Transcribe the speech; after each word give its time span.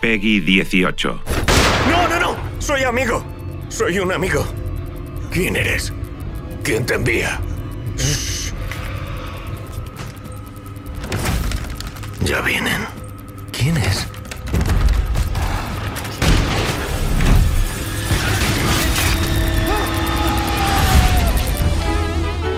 Peggy 0.00 0.40
18. 0.40 1.20
No, 1.90 2.08
no, 2.08 2.18
no. 2.18 2.36
Soy 2.58 2.84
amigo. 2.84 3.22
Soy 3.68 3.98
un 3.98 4.10
amigo. 4.10 4.46
¿Quién 5.30 5.56
eres? 5.56 5.92
¿Quién 6.62 6.86
te 6.86 6.94
envía? 6.94 7.38
Ya 12.24 12.40
vienen. 12.40 12.86
¿Quién 13.52 13.76
es? 13.76 14.06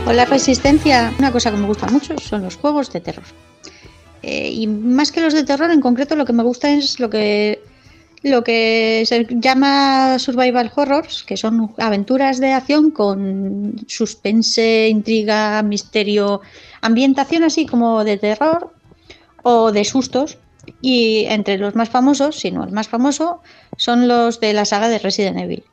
Hola 0.06 0.26
Resistencia, 0.26 1.12
una 1.18 1.32
cosa 1.32 1.50
que 1.50 1.56
me 1.56 1.66
gusta 1.66 1.86
mucho 1.86 2.14
son 2.18 2.42
los 2.42 2.56
juegos 2.56 2.92
de 2.92 3.00
terror. 3.00 3.24
Eh, 4.22 4.50
y 4.50 4.66
más 4.66 5.10
que 5.10 5.20
los 5.20 5.34
de 5.34 5.44
terror, 5.44 5.70
en 5.70 5.80
concreto 5.80 6.14
lo 6.16 6.24
que 6.24 6.32
me 6.32 6.42
gusta 6.42 6.70
es 6.70 7.00
lo 7.00 7.10
que 7.10 7.60
lo 8.22 8.44
que 8.44 9.02
se 9.04 9.26
llama 9.30 10.18
survival 10.18 10.70
horrors, 10.74 11.24
que 11.24 11.36
son 11.36 11.74
aventuras 11.78 12.38
de 12.38 12.52
acción 12.52 12.92
con 12.92 13.74
suspense, 13.88 14.88
intriga, 14.88 15.60
misterio, 15.62 16.40
ambientación 16.82 17.42
así 17.42 17.66
como 17.66 18.04
de 18.04 18.18
terror 18.18 18.72
o 19.42 19.72
de 19.72 19.84
sustos. 19.84 20.38
Y 20.80 21.24
entre 21.28 21.58
los 21.58 21.74
más 21.74 21.88
famosos, 21.88 22.38
si 22.38 22.52
no 22.52 22.62
el 22.62 22.70
más 22.70 22.86
famoso, 22.86 23.40
son 23.76 24.06
los 24.06 24.38
de 24.38 24.52
la 24.52 24.64
saga 24.64 24.88
de 24.88 25.00
Resident 25.00 25.38
Evil. 25.38 25.64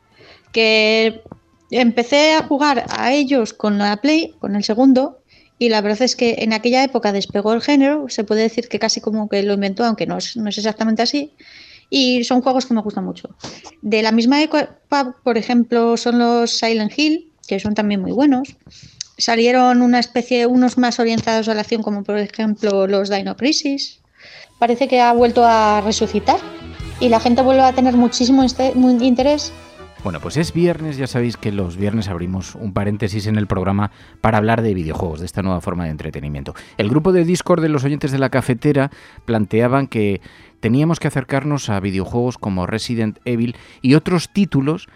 Que 0.52 1.22
empecé 1.70 2.33
a 2.33 2.44
jugar 2.47 2.86
a 2.89 3.14
ellos 3.14 3.53
con 3.53 3.77
la 3.77 3.97
Play, 3.97 4.33
con 4.39 4.55
el 4.55 4.64
segundo, 4.64 5.19
y 5.59 5.67
la 5.67 5.81
verdad 5.81 6.02
es 6.03 6.15
que 6.15 6.38
en 6.39 6.53
aquella 6.53 6.83
época 6.85 7.11
despegó 7.11 7.53
el 7.53 7.61
género, 7.61 8.07
se 8.07 8.23
puede 8.23 8.43
decir 8.43 8.69
que 8.69 8.79
casi 8.79 9.02
como 9.02 9.27
que 9.27 9.43
lo 9.43 9.53
inventó, 9.53 9.83
aunque 9.83 10.07
no 10.07 10.17
es, 10.17 10.38
exactamente 10.38 11.02
así, 11.02 11.33
y 11.89 12.23
son 12.23 12.41
juegos 12.41 12.65
que 12.65 12.73
me 12.73 12.81
gustan 12.81 13.03
mucho. 13.03 13.30
De 13.81 14.02
la 14.02 14.14
misma 14.14 14.42
época, 14.42 14.80
por 15.21 15.37
ejemplo, 15.37 15.98
son 15.98 16.17
los 16.17 16.58
Silent 16.58 16.98
Hill, 16.98 17.33
que 17.45 17.59
son 17.59 17.75
también 17.75 18.02
muy 18.02 18.14
buenos. 18.14 18.55
Salieron 19.17 19.81
una 19.81 19.99
especie, 19.99 20.45
unos 20.45 20.77
más 20.77 20.98
orientados 20.98 21.49
a 21.49 21.53
la 21.53 21.61
acción, 21.61 21.83
como 21.83 22.03
por 22.03 22.17
ejemplo 22.17 22.87
los 22.87 23.09
Dino 23.09 23.36
Crisis. 23.36 23.99
Parece 24.59 24.87
que 24.87 25.02
ha 25.02 25.11
vuelto 25.11 25.43
a 25.45 25.81
resucitar 25.81 26.39
y 27.02 27.09
la 27.09 27.19
gente 27.19 27.42
vuelve 27.42 27.64
a 27.64 27.73
tener 27.73 27.95
muchísimo 27.95 28.45
interés 29.02 29.52
bueno, 30.04 30.20
pues 30.21 30.37
es 30.37 30.54
viernes, 30.54 30.98
ya 30.98 31.08
sabéis 31.08 31.36
que 31.36 31.52
los 31.52 31.76
viernes 31.76 32.08
abrimos 32.08 32.55
un 32.55 32.73
paréntesis 32.73 33.27
en 33.27 33.36
el 33.36 33.48
programa 33.48 33.92
para 34.21 34.37
hablar 34.37 34.61
de 34.61 34.73
videojuegos, 34.73 35.20
de 35.20 35.26
esta 35.26 35.42
nueva 35.42 35.61
forma 35.61 35.86
de 35.86 35.92
entretenimiento. 35.92 36.55
El 36.77 36.89
grupo 36.89 37.11
de 37.11 37.26
Discord 37.26 37.61
de 37.61 37.70
los 37.70 37.83
oyentes 37.83 38.11
de 38.11 38.20
la 38.20 38.30
cafetera 38.30 38.92
planteaban 39.26 39.87
que 39.87 40.21
teníamos 40.60 40.99
que 40.99 41.08
acercarnos 41.08 41.70
a 41.70 41.80
videojuegos 41.80 42.37
como 42.37 42.65
Resident 42.65 43.20
Evil 43.26 43.55
y 43.82 43.95
otros 43.95 44.30
títulos 44.30 44.87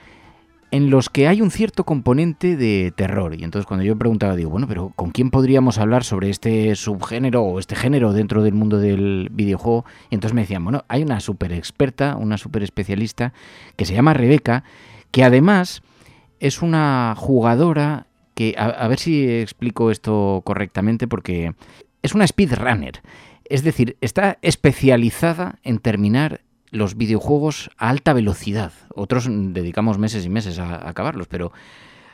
en 0.73 0.89
los 0.89 1.11
que 1.11 1.28
hay 1.28 1.39
un 1.39 1.51
cierto 1.51 1.84
componente 1.84 2.57
de 2.57 2.91
terror. 2.95 3.35
Y 3.39 3.44
entonces 3.44 3.67
cuando 3.67 3.85
yo 3.85 3.95
preguntaba, 3.95 4.35
digo, 4.35 4.50
bueno, 4.50 4.67
pero 4.67 4.91
¿con 4.95 5.11
quién 5.11 5.29
podríamos 5.29 5.78
hablar 5.78 6.03
sobre 6.03 6.31
este 6.31 6.75
subgénero 6.75 7.44
o 7.44 7.59
este 7.59 7.75
género 7.75 8.11
dentro 8.11 8.41
del 8.41 8.56
mundo 8.56 8.79
del 8.79 9.29
videojuego? 9.31 9.85
Y 10.09 10.16
entonces 10.16 10.34
me 10.34 10.41
decían, 10.41 10.63
bueno, 10.63 10.84
hay 10.88 11.03
una 11.03 11.19
super 11.19 11.53
experta, 11.53 12.16
una 12.16 12.39
super 12.39 12.63
especialista, 12.63 13.34
que 13.75 13.85
se 13.85 13.94
llama 13.94 14.16
Rebeca, 14.16 14.63
que 15.11 15.23
además 15.23 15.84
es 16.39 16.63
una 16.63 17.13
jugadora 17.16 18.07
que, 18.34 18.55
a, 18.57 18.66
a 18.66 18.88
ver 18.88 18.97
si 18.97 19.29
explico 19.29 19.91
esto 19.91 20.41
correctamente, 20.44 21.07
porque 21.07 21.53
es 22.01 22.16
una 22.16 22.25
speedrunner. 22.25 23.03
Es 23.45 23.63
decir, 23.63 23.95
está 24.01 24.40
especializada 24.41 25.59
en 25.61 25.78
terminar 25.78 26.41
los 26.73 26.97
videojuegos 26.97 27.69
a 27.78 27.89
alta 27.89 28.13
velocidad. 28.13 28.73
Otros 28.95 29.28
dedicamos 29.29 30.00
meses 30.00 30.25
y 30.25 30.29
meses 30.29 30.59
a, 30.59 30.89
acabarlos, 30.89 31.28
pero 31.28 31.53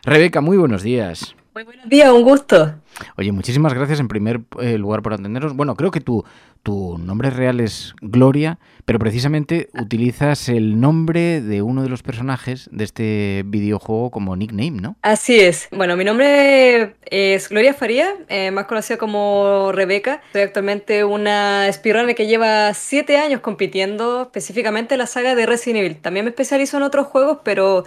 Rebeca, 0.04 0.42
muy 0.42 0.58
buenos 0.58 0.84
días. 0.84 1.36
Muy 1.54 1.64
buenos 1.64 1.90
días, 1.90 2.12
un 2.12 2.24
gusto. 2.24 2.76
Oye, 3.18 3.32
muchísimas 3.32 3.74
gracias 3.74 4.00
en 4.00 4.08
primer 4.08 4.42
eh, 4.62 4.78
lugar 4.78 5.02
por 5.02 5.14
atendernos. 5.14 5.56
Bueno, 5.56 5.76
creo 5.76 5.90
que 5.90 6.00
tu, 6.00 6.24
tu 6.62 7.00
nombre 7.00 7.32
real 7.32 7.60
es 7.60 7.96
Gloria, 8.02 8.60
pero 8.86 9.00
precisamente 9.00 9.70
utilizas 9.74 10.48
el 10.48 10.80
nombre 10.80 11.42
de 11.42 11.64
uno 11.64 11.82
de 11.82 11.90
los 11.90 12.04
personajes 12.04 12.70
de 12.72 12.84
este 12.84 13.44
videojuego 13.48 14.12
como 14.12 14.36
nickname, 14.36 14.80
¿no? 14.80 14.96
Así 15.02 15.40
es. 15.40 15.68
Bueno, 15.72 15.98
mi 15.98 16.04
nombre 16.04 16.96
es 17.06 17.50
Gloria 17.50 17.74
Faría, 17.74 18.14
eh, 18.28 18.52
más 18.52 18.66
conocida 18.66 18.98
como 18.98 19.72
Rebeca. 19.72 20.22
Soy 20.34 20.42
actualmente 20.42 21.04
una 21.04 21.68
speedrunner 21.74 22.16
que 22.16 22.28
lleva 22.28 22.76
siete 22.76 23.18
años 23.18 23.42
compitiendo 23.42 24.22
específicamente 24.24 24.94
en 24.94 25.00
la 25.00 25.08
saga 25.08 25.34
de 25.34 25.48
Resident 25.48 25.80
Evil. 25.80 25.98
También 25.98 26.26
me 26.26 26.30
especializo 26.30 26.78
en 26.78 26.84
otros 26.84 27.08
juegos, 27.08 27.40
pero 27.44 27.86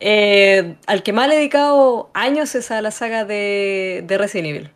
eh, 0.00 0.76
al 0.86 1.02
que 1.02 1.12
más 1.12 1.28
le 1.28 1.34
he 1.34 1.38
dedicado 1.38 2.10
años 2.14 2.54
es 2.54 2.70
a 2.70 2.80
la 2.82 2.90
saga 2.90 3.24
de, 3.24 4.04
de 4.06 4.18
Resident 4.18 4.48
Evil. 4.48 4.70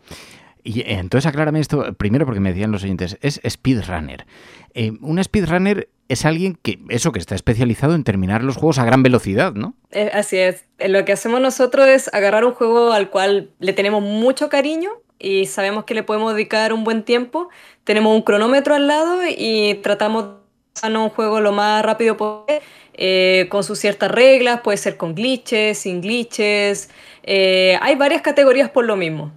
Y 0.62 0.81
eh, 0.81 0.94
entonces 0.98 1.26
aclárame 1.26 1.60
esto, 1.60 1.94
primero 1.94 2.26
porque 2.26 2.41
me 2.41 2.50
decían 2.50 2.72
los 2.72 2.84
oyentes, 2.84 3.19
es 3.20 3.41
speedrunner. 3.48 4.26
Eh, 4.75 4.92
un 5.00 5.22
speedrunner 5.22 5.88
es 6.08 6.25
alguien 6.25 6.58
que, 6.60 6.81
eso, 6.88 7.12
que 7.12 7.19
está 7.19 7.34
especializado 7.34 7.94
en 7.94 8.04
terminar 8.04 8.42
los 8.42 8.56
juegos 8.56 8.78
a 8.78 8.84
gran 8.84 9.03
velocidad, 9.03 9.53
¿no? 9.53 9.75
Eh, 9.92 10.10
así 10.12 10.38
es. 10.38 10.64
Lo 10.78 11.04
que 11.04 11.12
hacemos 11.12 11.41
nosotros 11.41 11.87
es 11.87 12.12
agarrar 12.12 12.44
un 12.44 12.52
juego 12.52 12.92
al 12.92 13.10
cual 13.10 13.50
le 13.58 13.72
tenemos 13.72 14.02
mucho 14.02 14.48
cariño 14.48 14.91
y 15.19 15.47
sabemos 15.47 15.84
que 15.84 15.94
le 15.94 16.02
podemos 16.02 16.34
dedicar 16.34 16.72
un 16.72 16.82
buen 16.84 17.04
tiempo. 17.04 17.48
Tenemos 17.84 18.14
un 18.14 18.22
cronómetro 18.22 18.75
al 18.75 18.87
lado 18.87 19.20
y 19.28 19.75
tratamos 19.82 20.25
de 20.25 20.31
hacer 20.76 20.97
un 20.97 21.10
juego 21.10 21.41
lo 21.41 21.52
más 21.52 21.84
rápido 21.84 22.16
posible. 22.16 22.62
Eh, 23.00 23.47
con 23.49 23.65
sus 23.65 23.78
ciertas 23.78 24.11
reglas, 24.11 24.61
puede 24.61 24.78
ser 24.78 24.97
con 24.97 25.15
glitches, 25.15 25.78
sin 25.78 26.00
glitches. 26.03 26.91
hay 27.27 27.94
varias 27.97 28.22
categorías 28.22 28.71
por 28.71 28.84
lo 28.84 28.97
mismo. 28.97 29.33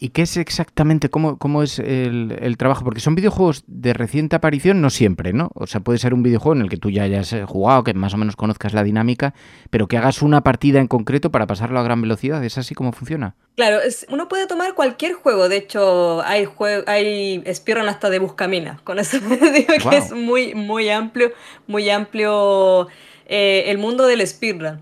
¿Y 0.00 0.10
qué 0.10 0.22
es 0.22 0.36
exactamente, 0.36 1.10
cómo, 1.10 1.38
cómo 1.38 1.62
es 1.64 1.80
el, 1.80 2.56
trabajo? 2.56 2.84
Porque 2.84 3.00
son 3.00 3.16
videojuegos 3.16 3.64
de 3.66 3.92
reciente 3.92 4.36
aparición, 4.36 4.80
no 4.80 4.90
siempre, 4.90 5.32
¿no? 5.32 5.50
O 5.54 5.66
sea, 5.66 5.80
puede 5.80 5.98
ser 5.98 6.14
un 6.14 6.22
videojuego 6.22 6.54
en 6.54 6.62
el 6.62 6.70
que 6.70 6.76
tú 6.76 6.88
ya 6.88 7.02
hayas 7.02 7.32
eh, 7.32 7.44
jugado, 7.44 7.82
que 7.82 7.94
más 7.94 8.14
o 8.14 8.16
menos 8.16 8.36
conozcas 8.36 8.74
la 8.74 8.84
dinámica, 8.84 9.34
pero 9.70 9.88
que 9.88 9.98
hagas 9.98 10.22
una 10.22 10.42
partida 10.42 10.78
en 10.78 10.86
concreto 10.86 11.32
para 11.32 11.48
pasarlo 11.48 11.80
a 11.80 11.82
gran 11.82 12.00
velocidad. 12.00 12.44
¿Es 12.44 12.58
así 12.58 12.76
como 12.76 12.92
funciona? 12.92 13.34
Claro, 13.56 13.78
uno 14.08 14.28
puede 14.28 14.46
tomar 14.46 14.74
cualquier 14.74 15.14
juego. 15.14 15.48
De 15.48 15.56
hecho, 15.56 16.22
hay, 16.22 16.46
hay 16.86 17.42
speedrun 17.52 17.88
hasta 17.88 18.08
de 18.08 18.20
buscaminas. 18.20 18.80
Con 18.82 19.00
eso 19.00 19.18
digo 19.52 19.90
que 19.90 19.96
es 19.96 20.12
muy, 20.12 20.54
muy 20.54 20.90
amplio, 20.90 21.32
muy 21.66 21.90
amplio 21.90 22.86
eh, 23.26 23.64
el 23.66 23.78
mundo 23.78 24.06
del 24.06 24.24
speedrun. 24.24 24.80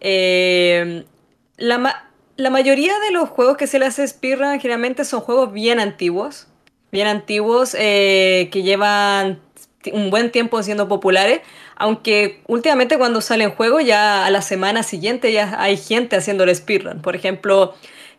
Eh, 0.00 1.04
la 1.58 2.10
la 2.36 2.50
mayoría 2.50 2.98
de 3.00 3.10
los 3.10 3.28
juegos 3.28 3.56
que 3.56 3.66
se 3.66 3.78
le 3.78 3.86
hace 3.86 4.06
speedrun 4.06 4.60
generalmente 4.60 5.04
son 5.04 5.20
juegos 5.20 5.52
bien 5.52 5.80
antiguos, 5.80 6.46
bien 6.92 7.06
antiguos, 7.06 7.76
eh, 7.78 8.48
que 8.52 8.62
llevan 8.62 9.40
un 9.92 10.10
buen 10.10 10.30
tiempo 10.30 10.62
siendo 10.62 10.88
populares, 10.88 11.40
aunque 11.76 12.40
últimamente 12.46 12.96
cuando 12.96 13.20
salen 13.20 13.50
juegos 13.50 13.84
ya 13.84 14.24
a 14.26 14.30
la 14.30 14.42
semana 14.42 14.82
siguiente 14.82 15.32
ya 15.32 15.60
hay 15.60 15.76
gente 15.76 16.16
haciendo 16.16 16.44
el 16.44 16.54
speedrun. 16.54 17.02
Por 17.02 17.16
ejemplo, 17.16 17.74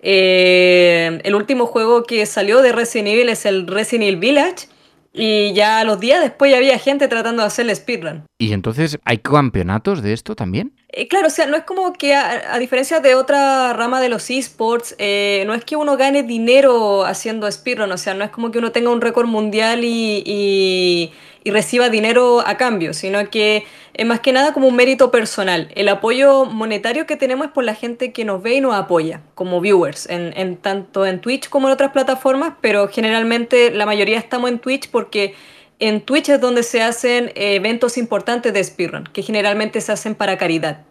Eh, 0.07 1.19
el 1.23 1.33
último 1.33 1.65
juego 1.65 2.03
que 2.03 2.27
salió 2.27 2.61
de 2.61 2.71
Resident 2.71 3.07
Evil 3.07 3.29
es 3.29 3.43
el 3.47 3.65
Resident 3.65 4.03
Evil 4.03 4.19
Village. 4.19 4.67
Y 5.13 5.53
ya 5.53 5.83
los 5.85 5.99
días 5.99 6.21
después 6.21 6.51
ya 6.51 6.57
había 6.57 6.77
gente 6.77 7.07
tratando 7.07 7.41
de 7.41 7.47
hacer 7.47 7.67
el 7.67 7.75
speedrun. 7.75 8.25
¿Y 8.37 8.51
entonces 8.51 8.99
hay 9.05 9.17
campeonatos 9.17 10.03
de 10.03 10.11
esto 10.11 10.35
también? 10.35 10.73
Eh, 10.97 11.07
claro, 11.09 11.27
o 11.27 11.29
sea, 11.29 11.45
no 11.45 11.57
es 11.57 11.63
como 11.63 11.91
que 11.93 12.15
a, 12.15 12.57
diferencia 12.57 13.01
de 13.01 13.15
otra 13.15 13.73
rama 13.73 13.99
de 13.99 14.07
los 14.09 14.29
esports, 14.29 14.95
eh, 14.97 15.43
no 15.45 15.53
es 15.53 15.65
que 15.65 15.75
uno 15.75 15.97
gane 15.97 16.23
dinero 16.23 17.03
haciendo 17.05 17.51
speedrun, 17.51 17.91
o 17.91 17.97
sea, 17.97 18.13
no 18.13 18.23
es 18.23 18.31
como 18.31 18.49
que 18.49 18.59
uno 18.59 18.71
tenga 18.71 18.89
un 18.89 19.01
récord 19.01 19.27
mundial 19.27 19.83
y 19.83 21.11
y 21.45 21.51
reciba 21.51 21.89
dinero 21.89 22.41
a 22.45 22.57
cambio, 22.57 22.95
sino 22.95 23.29
que 23.29 23.65
es 23.93 24.05
más 24.05 24.19
que 24.19 24.33
nada 24.33 24.51
como 24.51 24.67
un 24.67 24.75
mérito 24.75 25.11
personal. 25.11 25.69
El 25.75 25.87
apoyo 25.89 26.45
monetario 26.45 27.05
que 27.05 27.17
tenemos 27.17 27.45
es 27.45 27.53
por 27.53 27.63
la 27.63 27.75
gente 27.75 28.11
que 28.11 28.25
nos 28.25 28.41
ve 28.41 28.55
y 28.55 28.61
nos 28.61 28.73
apoya 28.73 29.21
como 29.35 29.61
viewers, 29.61 30.09
en, 30.09 30.57
tanto 30.57 31.05
en 31.05 31.21
Twitch 31.21 31.47
como 31.47 31.67
en 31.67 31.73
otras 31.73 31.91
plataformas, 31.91 32.55
pero 32.61 32.87
generalmente 32.87 33.69
la 33.69 33.85
mayoría 33.85 34.17
estamos 34.17 34.49
en 34.49 34.57
Twitch 34.57 34.89
porque 34.89 35.35
en 35.79 36.01
Twitch 36.01 36.29
es 36.29 36.41
donde 36.41 36.63
se 36.63 36.81
hacen 36.81 37.31
eventos 37.35 37.97
importantes 37.97 38.53
de 38.53 38.63
speedrun, 38.63 39.05
que 39.05 39.21
generalmente 39.21 39.81
se 39.81 39.91
hacen 39.91 40.15
para 40.15 40.37
caridad. 40.37 40.85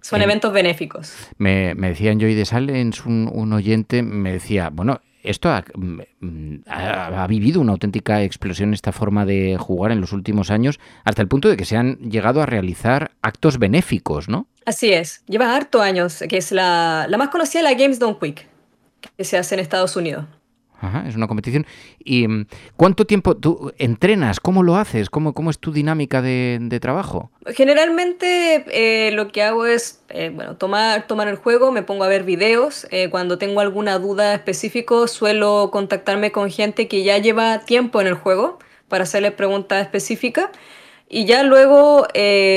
Son 0.00 0.22
eventos 0.22 0.52
benéficos. 0.52 1.12
Me, 1.38 1.74
me 1.74 1.88
decían 1.90 2.20
Joy 2.20 2.34
de 2.34 2.44
Salens, 2.44 3.04
un, 3.04 3.30
un 3.32 3.52
oyente, 3.52 4.02
me 4.02 4.32
decía, 4.32 4.70
bueno, 4.72 5.00
esto 5.22 5.50
mm, 5.74 6.00
mm, 6.20 6.64
ha, 6.66 7.26
vivido 7.26 7.60
una 7.60 7.72
auténtica 7.72 8.22
explosión 8.22 8.72
esta 8.72 8.92
forma 8.92 9.26
de 9.26 9.56
jugar 9.58 9.92
en 9.92 10.00
los 10.00 10.12
últimos 10.12 10.50
años, 10.50 10.78
hasta 11.04 11.20
el 11.20 11.28
punto 11.28 11.48
de 11.48 11.56
que 11.56 11.64
se 11.64 11.76
han 11.76 11.96
llegado 11.98 12.40
a 12.40 12.46
realizar 12.46 13.10
actos 13.22 13.58
benéficos, 13.58 14.28
¿no? 14.28 14.46
Así 14.64 14.92
es, 14.92 15.24
lleva 15.26 15.54
harto 15.54 15.82
años, 15.82 16.22
que 16.28 16.36
es 16.36 16.52
la, 16.52 17.06
la 17.08 17.18
más 17.18 17.28
conocida, 17.28 17.62
la 17.62 17.74
Games 17.74 17.98
Don't 17.98 18.20
Quick, 18.20 18.46
que 19.16 19.24
se 19.24 19.36
hace 19.36 19.54
en 19.56 19.60
Estados 19.60 19.96
Unidos 19.96 20.24
es 21.06 21.16
una 21.16 21.26
competición. 21.26 21.66
¿Y 21.98 22.28
mm, 22.28 22.46
cuánto 22.76 23.04
tiempo 23.04 23.36
tú 23.36 23.72
entrenas? 23.78 24.40
¿Cómo 24.40 24.62
lo 24.62 24.76
haces? 24.76 25.10
¿Cómo, 25.10 25.34
cómo 25.34 25.50
es 25.50 25.58
tu 25.58 25.72
dinámica 25.72 26.22
de, 26.22 26.78
trabajo? 26.80 27.30
Generalmente 27.46 28.64
eh, 28.68 29.10
lo 29.12 29.28
que 29.28 29.42
hago 29.42 29.66
es 29.66 30.00
eh, 30.10 30.30
bueno, 30.32 30.56
tomar, 30.56 31.06
tomar 31.06 31.28
el 31.28 31.36
juego, 31.36 31.72
me 31.72 31.82
pongo 31.82 32.04
a 32.04 32.08
ver 32.08 32.22
videos. 32.22 32.86
Eh, 32.90 33.08
cuando 33.10 33.38
tengo 33.38 33.60
alguna 33.60 33.98
duda 33.98 34.34
específica, 34.34 35.06
suelo 35.08 35.70
contactarme 35.72 36.30
con 36.30 36.50
gente 36.50 36.86
que 36.86 37.02
ya 37.02 37.18
lleva 37.18 37.60
tiempo 37.60 38.00
en 38.00 38.06
el 38.06 38.14
juego 38.14 38.58
para 38.88 39.02
hacerle 39.02 39.32
preguntas 39.32 39.82
específicas. 39.82 40.50
Y 41.10 41.24
ya 41.24 41.42
luego 41.42 42.06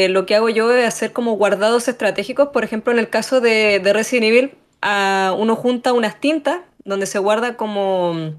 lo 0.10 0.26
que 0.26 0.36
hago 0.36 0.50
yo 0.50 0.74
es 0.74 0.86
hacer 0.86 1.14
como 1.14 1.34
guardados 1.34 1.88
estratégicos. 1.88 2.50
Por 2.50 2.66
ejemplo, 2.66 2.92
en 2.92 3.00
el 3.00 3.10
caso 3.10 3.40
de, 3.40 3.80
de 3.80 3.94
Resident 3.94 4.26
Evil, 4.26 4.52
ah, 4.82 5.34
uno 5.38 5.56
junta 5.56 5.94
unas 5.94 6.20
tintas 6.20 6.60
donde 6.86 7.06
se 7.06 7.20
guarda 7.20 7.56
como 7.58 8.34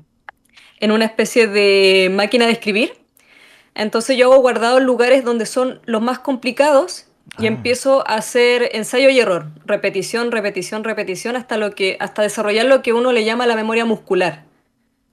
en 0.80 0.92
una 0.92 1.04
especie 1.04 1.46
de 1.46 2.10
máquina 2.12 2.46
de 2.46 2.52
escribir. 2.52 2.94
Entonces 3.74 4.16
yo 4.16 4.30
hago 4.30 4.42
guardados 4.42 4.82
lugares 4.82 5.24
donde 5.24 5.46
son 5.46 5.80
los 5.84 6.02
más 6.02 6.18
complicados 6.18 7.06
y 7.38 7.44
ah. 7.44 7.48
empiezo 7.48 8.06
a 8.06 8.16
hacer 8.16 8.70
ensayo 8.72 9.08
y 9.08 9.18
error, 9.18 9.46
repetición, 9.64 10.32
repetición, 10.32 10.84
repetición, 10.84 11.36
hasta, 11.36 11.56
lo 11.56 11.70
que, 11.74 11.96
hasta 12.00 12.22
desarrollar 12.22 12.66
lo 12.66 12.82
que 12.82 12.92
uno 12.92 13.12
le 13.12 13.24
llama 13.24 13.46
la 13.46 13.56
memoria 13.56 13.84
muscular. 13.84 14.44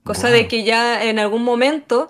Cosa 0.04 0.30
de 0.30 0.48
que 0.48 0.64
ya 0.64 1.04
en 1.06 1.20
algún 1.20 1.44
momento 1.44 2.10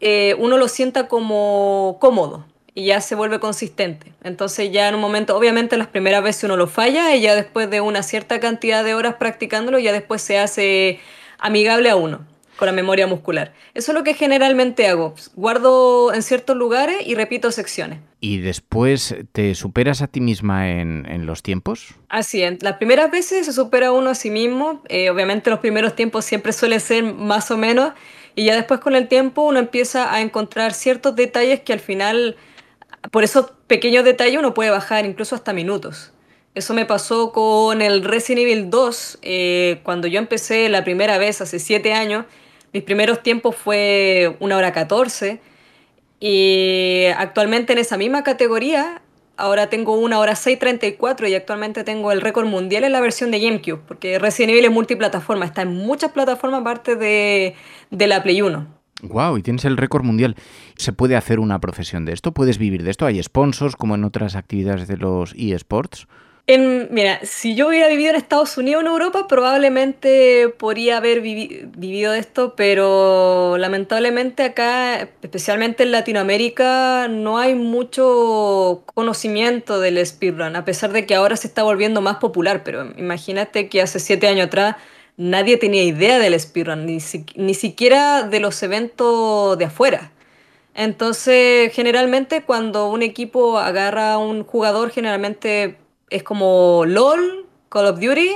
eh, 0.00 0.34
uno 0.38 0.56
lo 0.58 0.68
sienta 0.68 1.06
como 1.06 1.96
cómodo 2.00 2.44
y 2.76 2.84
ya 2.84 3.00
se 3.00 3.14
vuelve 3.14 3.40
consistente. 3.40 4.12
Entonces 4.22 4.70
ya 4.70 4.86
en 4.88 4.94
un 4.94 5.00
momento, 5.00 5.34
obviamente 5.34 5.78
las 5.78 5.88
primeras 5.88 6.22
veces 6.22 6.44
uno 6.44 6.58
lo 6.58 6.66
falla 6.66 7.16
y 7.16 7.22
ya 7.22 7.34
después 7.34 7.70
de 7.70 7.80
una 7.80 8.02
cierta 8.02 8.38
cantidad 8.38 8.84
de 8.84 8.94
horas 8.94 9.14
practicándolo, 9.14 9.78
ya 9.78 9.92
después 9.92 10.20
se 10.20 10.38
hace 10.38 11.00
amigable 11.38 11.88
a 11.88 11.96
uno 11.96 12.20
con 12.58 12.66
la 12.66 12.72
memoria 12.72 13.06
muscular. 13.06 13.54
Eso 13.72 13.92
es 13.92 13.98
lo 13.98 14.04
que 14.04 14.12
generalmente 14.12 14.86
hago. 14.86 15.14
Guardo 15.36 16.12
en 16.12 16.22
ciertos 16.22 16.54
lugares 16.54 16.96
y 17.06 17.14
repito 17.14 17.50
secciones. 17.50 17.98
¿Y 18.20 18.38
después 18.40 19.14
te 19.32 19.54
superas 19.54 20.02
a 20.02 20.06
ti 20.06 20.20
misma 20.20 20.70
en, 20.70 21.24
los 21.24 21.42
tiempos? 21.42 21.94
Así 22.10 22.42
es. 22.42 22.62
Las 22.62 22.76
primeras 22.76 23.10
veces 23.10 23.46
se 23.46 23.54
supera 23.54 23.90
uno 23.92 24.10
a 24.10 24.14
sí 24.14 24.30
mismo. 24.30 24.82
Eh, 24.88 25.08
obviamente 25.08 25.48
los 25.48 25.60
primeros 25.60 25.96
tiempos 25.96 26.26
siempre 26.26 26.52
suelen 26.52 26.80
ser 26.80 27.04
más 27.04 27.50
o 27.50 27.56
menos. 27.56 27.94
Y 28.34 28.44
ya 28.44 28.54
después 28.54 28.80
con 28.80 28.94
el 28.94 29.08
tiempo 29.08 29.42
uno 29.42 29.58
empieza 29.58 30.12
a 30.12 30.20
encontrar 30.20 30.74
ciertos 30.74 31.16
detalles 31.16 31.60
que 31.60 31.72
al 31.72 31.80
final 31.80 32.36
por 33.10 33.24
esos 33.24 33.52
pequeños 33.66 34.04
detalles 34.04 34.38
uno 34.38 34.54
puede 34.54 34.70
bajar 34.70 35.06
incluso 35.06 35.34
hasta 35.34 35.52
minutos. 35.52 36.12
Eso 36.54 36.72
me 36.72 36.86
pasó 36.86 37.32
con 37.32 37.82
el 37.82 38.02
Resident 38.02 38.46
Evil 38.46 38.70
2, 38.70 39.18
eh, 39.22 39.80
cuando 39.82 40.08
yo 40.08 40.18
empecé 40.18 40.68
la 40.70 40.84
primera 40.84 41.18
vez 41.18 41.40
hace 41.42 41.58
7 41.58 41.92
años. 41.92 42.24
Mis 42.72 42.82
primeros 42.82 43.22
tiempos 43.22 43.56
fue 43.56 44.36
una 44.40 44.56
hora 44.56 44.72
14 44.72 45.40
y 46.18 47.04
actualmente 47.16 47.74
en 47.74 47.78
esa 47.78 47.98
misma 47.98 48.22
categoría 48.22 49.02
ahora 49.36 49.68
tengo 49.68 49.96
una 49.96 50.18
hora 50.18 50.32
6.34 50.32 51.28
y 51.28 51.34
actualmente 51.34 51.84
tengo 51.84 52.10
el 52.10 52.20
récord 52.20 52.46
mundial 52.46 52.84
en 52.84 52.92
la 52.92 53.00
versión 53.00 53.30
de 53.30 53.40
GameCube, 53.40 53.82
porque 53.86 54.18
Resident 54.18 54.52
Evil 54.52 54.64
es 54.64 54.70
multiplataforma, 54.70 55.44
está 55.44 55.62
en 55.62 55.74
muchas 55.74 56.12
plataformas 56.12 56.62
aparte 56.62 56.96
de, 56.96 57.54
de 57.90 58.06
la 58.06 58.22
Play 58.22 58.40
1. 58.42 58.75
Wow, 59.02 59.36
y 59.36 59.42
tienes 59.42 59.64
el 59.64 59.76
récord 59.76 60.04
mundial. 60.04 60.36
¿Se 60.76 60.92
puede 60.92 61.16
hacer 61.16 61.38
una 61.38 61.60
profesión 61.60 62.04
de 62.04 62.12
esto? 62.12 62.32
¿Puedes 62.32 62.58
vivir 62.58 62.82
de 62.82 62.90
esto? 62.90 63.06
¿Hay 63.06 63.22
sponsors 63.22 63.76
como 63.76 63.94
en 63.94 64.04
otras 64.04 64.36
actividades 64.36 64.88
de 64.88 64.96
los 64.96 65.34
eSports? 65.36 66.06
En, 66.48 66.88
mira, 66.92 67.18
si 67.24 67.56
yo 67.56 67.66
hubiera 67.68 67.88
vivido 67.88 68.10
en 68.10 68.16
Estados 68.16 68.56
Unidos 68.56 68.78
o 68.78 68.86
en 68.86 68.92
Europa, 68.92 69.26
probablemente 69.26 70.48
podría 70.56 70.98
haber 70.98 71.20
vivido 71.20 72.12
de 72.12 72.20
esto, 72.20 72.54
pero 72.54 73.58
lamentablemente 73.58 74.44
acá, 74.44 75.08
especialmente 75.22 75.82
en 75.82 75.90
Latinoamérica, 75.90 77.08
no 77.08 77.38
hay 77.38 77.56
mucho 77.56 78.84
conocimiento 78.94 79.80
del 79.80 80.04
speedrun, 80.06 80.54
a 80.54 80.64
pesar 80.64 80.92
de 80.92 81.04
que 81.04 81.16
ahora 81.16 81.36
se 81.36 81.48
está 81.48 81.64
volviendo 81.64 82.00
más 82.00 82.18
popular, 82.18 82.62
pero 82.62 82.92
imagínate 82.96 83.68
que 83.68 83.82
hace 83.82 83.98
siete 83.98 84.28
años 84.28 84.46
atrás 84.46 84.76
nadie 85.16 85.56
tenía 85.56 85.82
idea 85.82 86.18
del 86.18 86.38
speedrun, 86.38 86.86
ni, 86.86 86.98
ni 87.36 87.54
siquiera 87.54 88.22
de 88.22 88.40
los 88.40 88.62
eventos 88.62 89.56
de 89.58 89.64
afuera. 89.64 90.12
Entonces, 90.74 91.72
generalmente 91.72 92.42
cuando 92.42 92.90
un 92.90 93.02
equipo 93.02 93.58
agarra 93.58 94.12
a 94.12 94.18
un 94.18 94.44
jugador, 94.44 94.90
generalmente 94.90 95.78
es 96.10 96.22
como 96.22 96.84
LOL, 96.86 97.46
Call 97.70 97.86
of 97.86 97.98
Duty, 97.98 98.30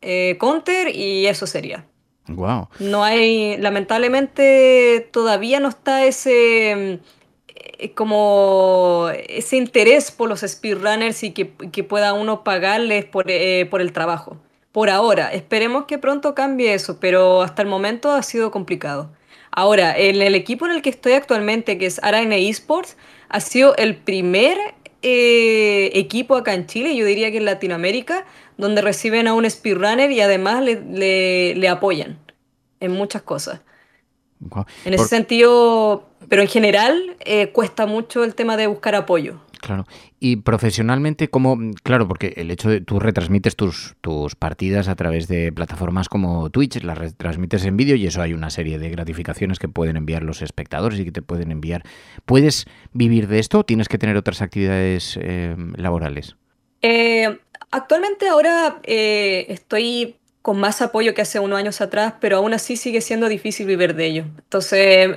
eh, 0.00 0.36
Counter 0.40 0.94
y 0.94 1.26
eso 1.26 1.46
sería. 1.46 1.84
Wow. 2.28 2.68
No 2.80 3.04
hay, 3.04 3.56
lamentablemente 3.58 5.08
todavía 5.12 5.60
no 5.60 5.68
está 5.68 6.06
ese 6.06 7.00
eh, 7.54 7.92
como 7.94 9.10
ese 9.28 9.56
interés 9.56 10.10
por 10.10 10.28
los 10.28 10.40
speedrunners 10.40 11.22
y 11.22 11.32
que, 11.32 11.52
que 11.70 11.84
pueda 11.84 12.14
uno 12.14 12.42
pagarles 12.42 13.04
por, 13.04 13.30
eh, 13.30 13.66
por 13.70 13.80
el 13.80 13.92
trabajo 13.92 14.38
por 14.76 14.90
ahora. 14.90 15.32
Esperemos 15.32 15.86
que 15.86 15.96
pronto 15.96 16.34
cambie 16.34 16.74
eso, 16.74 17.00
pero 17.00 17.40
hasta 17.40 17.62
el 17.62 17.68
momento 17.68 18.10
ha 18.10 18.22
sido 18.22 18.50
complicado. 18.50 19.10
Ahora, 19.50 19.96
en 19.96 20.20
el 20.20 20.34
equipo 20.34 20.66
en 20.66 20.72
el 20.72 20.82
que 20.82 20.90
estoy 20.90 21.14
actualmente, 21.14 21.78
que 21.78 21.86
es 21.86 21.98
Arena 22.04 22.36
Esports, 22.36 22.98
ha 23.30 23.40
sido 23.40 23.74
el 23.76 23.96
primer 23.96 24.58
eh, 25.00 25.92
equipo 25.94 26.36
acá 26.36 26.52
en 26.52 26.66
Chile, 26.66 26.94
yo 26.94 27.06
diría 27.06 27.30
que 27.30 27.38
en 27.38 27.46
Latinoamérica, 27.46 28.26
donde 28.58 28.82
reciben 28.82 29.28
a 29.28 29.32
un 29.32 29.48
speedrunner 29.48 30.10
y 30.10 30.20
además 30.20 30.62
le, 30.62 31.68
apoyan 31.70 32.18
en 32.80 32.92
muchas 32.92 33.22
cosas. 33.22 33.62
En 34.84 34.94
ese 34.94 35.08
sentido, 35.08 36.08
pero 36.28 36.42
en 36.42 36.48
general 36.48 37.16
eh, 37.20 37.50
cuesta 37.52 37.86
mucho 37.86 38.24
el 38.24 38.34
tema 38.34 38.56
de 38.56 38.66
buscar 38.66 38.94
apoyo. 38.94 39.40
Claro. 39.60 39.86
Y 40.20 40.36
profesionalmente, 40.36 41.28
¿cómo? 41.28 41.58
Claro, 41.82 42.06
porque 42.06 42.34
el 42.36 42.50
hecho 42.50 42.68
de 42.68 42.80
tú 42.80 43.00
retransmites 43.00 43.56
tus, 43.56 43.96
tus 44.00 44.34
partidas 44.34 44.88
a 44.88 44.94
través 44.94 45.28
de 45.28 45.50
plataformas 45.52 46.08
como 46.08 46.50
Twitch, 46.50 46.82
las 46.84 46.96
retransmites 46.96 47.64
en 47.64 47.76
vídeo 47.76 47.96
y 47.96 48.06
eso 48.06 48.22
hay 48.22 48.32
una 48.32 48.50
serie 48.50 48.78
de 48.78 48.90
gratificaciones 48.90 49.58
que 49.58 49.68
pueden 49.68 49.96
enviar 49.96 50.22
los 50.22 50.42
espectadores 50.42 51.00
y 51.00 51.04
que 51.04 51.12
te 51.12 51.22
pueden 51.22 51.50
enviar. 51.50 51.82
¿Puedes 52.26 52.66
vivir 52.92 53.28
de 53.28 53.38
esto 53.38 53.60
o 53.60 53.64
tienes 53.64 53.88
que 53.88 53.98
tener 53.98 54.16
otras 54.16 54.42
actividades 54.42 55.18
eh, 55.20 55.56
laborales? 55.76 56.36
Eh, 56.82 57.38
actualmente 57.70 58.28
ahora 58.28 58.78
eh, 58.84 59.46
estoy 59.48 60.16
con 60.46 60.60
más 60.60 60.80
apoyo 60.80 61.12
que 61.12 61.22
hace 61.22 61.40
unos 61.40 61.58
años 61.58 61.80
atrás, 61.80 62.14
pero 62.20 62.36
aún 62.36 62.54
así 62.54 62.76
sigue 62.76 63.00
siendo 63.00 63.28
difícil 63.28 63.66
vivir 63.66 63.96
de 63.96 64.06
ello. 64.06 64.24
Entonces, 64.38 65.10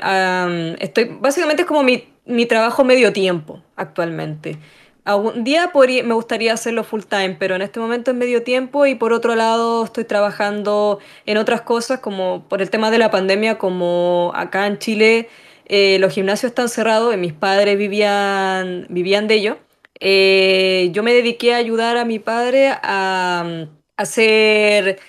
estoy, 0.79 1.17
básicamente 1.21 1.61
es 1.61 1.67
como 1.67 1.83
mi 1.83 2.03
mi 2.25 2.47
trabajo 2.47 2.83
medio 2.83 3.13
tiempo 3.13 3.61
actualmente. 3.75 4.57
Un 5.05 5.43
día 5.43 5.71
me 6.03 6.13
gustaría 6.15 6.51
hacerlo 6.51 6.83
full 6.83 7.01
time, 7.01 7.35
pero 7.39 7.55
en 7.55 7.61
este 7.61 7.79
momento 7.79 8.09
es 8.09 8.17
medio 8.17 8.41
tiempo 8.41 8.87
y 8.87 8.95
por 8.95 9.13
otro 9.13 9.35
lado 9.35 9.85
estoy 9.85 10.05
trabajando 10.05 10.97
en 11.27 11.37
otras 11.37 11.61
cosas 11.61 11.99
como 11.99 12.47
por 12.49 12.63
el 12.63 12.71
tema 12.71 12.89
de 12.89 12.97
la 12.97 13.11
pandemia, 13.11 13.59
como 13.59 14.31
acá 14.35 14.65
en 14.65 14.79
Chile 14.79 15.29
eh, 15.65 15.97
los 15.99 16.11
gimnasios 16.11 16.51
están 16.51 16.69
cerrados 16.69 17.13
y 17.13 17.17
mis 17.17 17.33
padres 17.33 17.77
vivían, 17.77 18.87
vivían 18.89 19.27
de 19.27 19.35
ello. 19.35 19.57
Eh, 19.99 20.89
yo 20.91 21.03
me 21.03 21.13
dediqué 21.13 21.53
a 21.53 21.57
ayudar 21.57 21.97
a 21.97 22.05
mi 22.05 22.17
padre 22.17 22.69
a, 22.81 23.67
hacer 23.99 24.99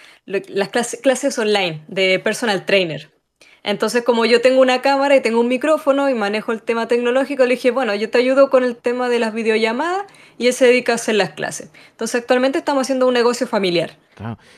las 0.49 0.68
clases 0.68 1.38
online 1.38 1.82
de 1.88 2.18
personal 2.18 2.64
trainer. 2.64 3.10
Entonces, 3.62 4.02
como 4.02 4.25
yo 4.25 4.40
tengo 4.40 4.60
una 4.62 4.80
cámara 4.80 5.16
y 5.16 5.20
tengo 5.20 5.40
un 5.40 5.49
micrófono 5.49 6.08
y 6.08 6.14
manejo 6.14 6.52
el 6.52 6.62
tema 6.62 6.88
tecnológico, 6.88 7.44
le 7.44 7.56
dije, 7.56 7.70
bueno, 7.70 7.94
yo 7.94 8.08
te 8.08 8.18
ayudo 8.18 8.49
con 8.49 8.64
el 8.64 8.76
tema 8.76 9.08
de 9.08 9.18
las 9.18 9.34
videollamadas 9.34 10.04
y 10.38 10.46
él 10.46 10.54
se 10.54 10.66
dedica 10.66 10.92
a 10.92 10.94
hacer 10.94 11.16
las 11.16 11.30
clases. 11.30 11.70
Entonces, 11.90 12.22
actualmente 12.22 12.58
estamos 12.58 12.82
haciendo 12.82 13.06
un 13.06 13.14
negocio 13.14 13.46
familiar. 13.46 13.99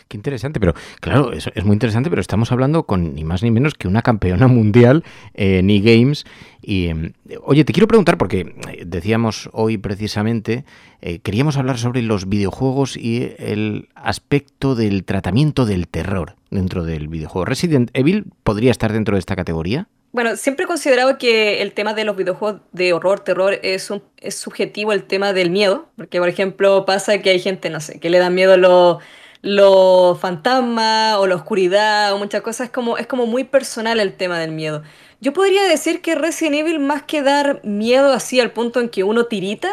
Qué 0.08 0.16
interesante, 0.16 0.60
pero 0.60 0.74
claro, 1.00 1.32
es 1.32 1.64
muy 1.64 1.74
interesante, 1.74 2.10
pero 2.10 2.20
estamos 2.20 2.52
hablando 2.52 2.84
con 2.84 3.14
ni 3.14 3.24
más 3.24 3.42
ni 3.42 3.50
menos 3.50 3.74
que 3.74 3.88
una 3.88 4.02
campeona 4.02 4.48
mundial 4.48 5.04
en 5.34 5.70
e-games. 5.70 6.24
Y, 6.60 6.88
em, 6.88 7.12
oye, 7.44 7.64
te 7.64 7.72
quiero 7.72 7.88
preguntar, 7.88 8.18
porque 8.18 8.54
eh, 8.68 8.84
decíamos 8.86 9.50
hoy 9.52 9.78
precisamente, 9.78 10.64
eh, 11.00 11.18
queríamos 11.18 11.56
hablar 11.56 11.78
sobre 11.78 12.02
los 12.02 12.28
videojuegos 12.28 12.96
y 12.96 13.34
el 13.38 13.88
aspecto 13.94 14.74
del 14.74 15.04
tratamiento 15.04 15.66
del 15.66 15.88
terror 15.88 16.36
dentro 16.50 16.84
del 16.84 17.08
videojuego. 17.08 17.44
¿Resident 17.44 17.90
Evil 17.94 18.26
podría 18.44 18.70
estar 18.70 18.92
dentro 18.92 19.16
de 19.16 19.20
esta 19.20 19.34
categoría? 19.34 19.88
Bueno, 20.12 20.36
siempre 20.36 20.64
he 20.64 20.68
considerado 20.68 21.16
que 21.16 21.62
el 21.62 21.72
tema 21.72 21.94
de 21.94 22.04
los 22.04 22.16
videojuegos 22.16 22.60
de 22.72 22.92
horror, 22.92 23.20
terror, 23.20 23.58
es, 23.62 23.90
un, 23.90 24.02
es 24.18 24.34
subjetivo 24.34 24.92
el 24.92 25.04
tema 25.04 25.32
del 25.32 25.50
miedo. 25.50 25.88
Porque, 25.96 26.18
por 26.18 26.28
ejemplo, 26.28 26.84
pasa 26.84 27.18
que 27.22 27.30
hay 27.30 27.40
gente, 27.40 27.70
no 27.70 27.80
sé, 27.80 27.98
que 27.98 28.10
le 28.10 28.18
da 28.18 28.28
miedo 28.28 28.58
los 28.58 28.98
los 29.42 30.18
fantasmas 30.20 31.16
o 31.18 31.26
la 31.26 31.34
oscuridad 31.34 32.14
o 32.14 32.18
muchas 32.18 32.42
cosas. 32.42 32.66
Es 32.66 32.72
como, 32.72 32.96
es 32.96 33.06
como 33.06 33.26
muy 33.26 33.44
personal 33.44 34.00
el 34.00 34.14
tema 34.14 34.38
del 34.38 34.52
miedo. 34.52 34.82
Yo 35.20 35.32
podría 35.32 35.64
decir 35.64 36.00
que 36.00 36.14
Resident 36.14 36.56
Evil, 36.56 36.78
más 36.80 37.02
que 37.02 37.22
dar 37.22 37.60
miedo 37.64 38.12
así 38.12 38.40
al 38.40 38.52
punto 38.52 38.80
en 38.80 38.88
que 38.88 39.04
uno 39.04 39.26
tirita, 39.26 39.70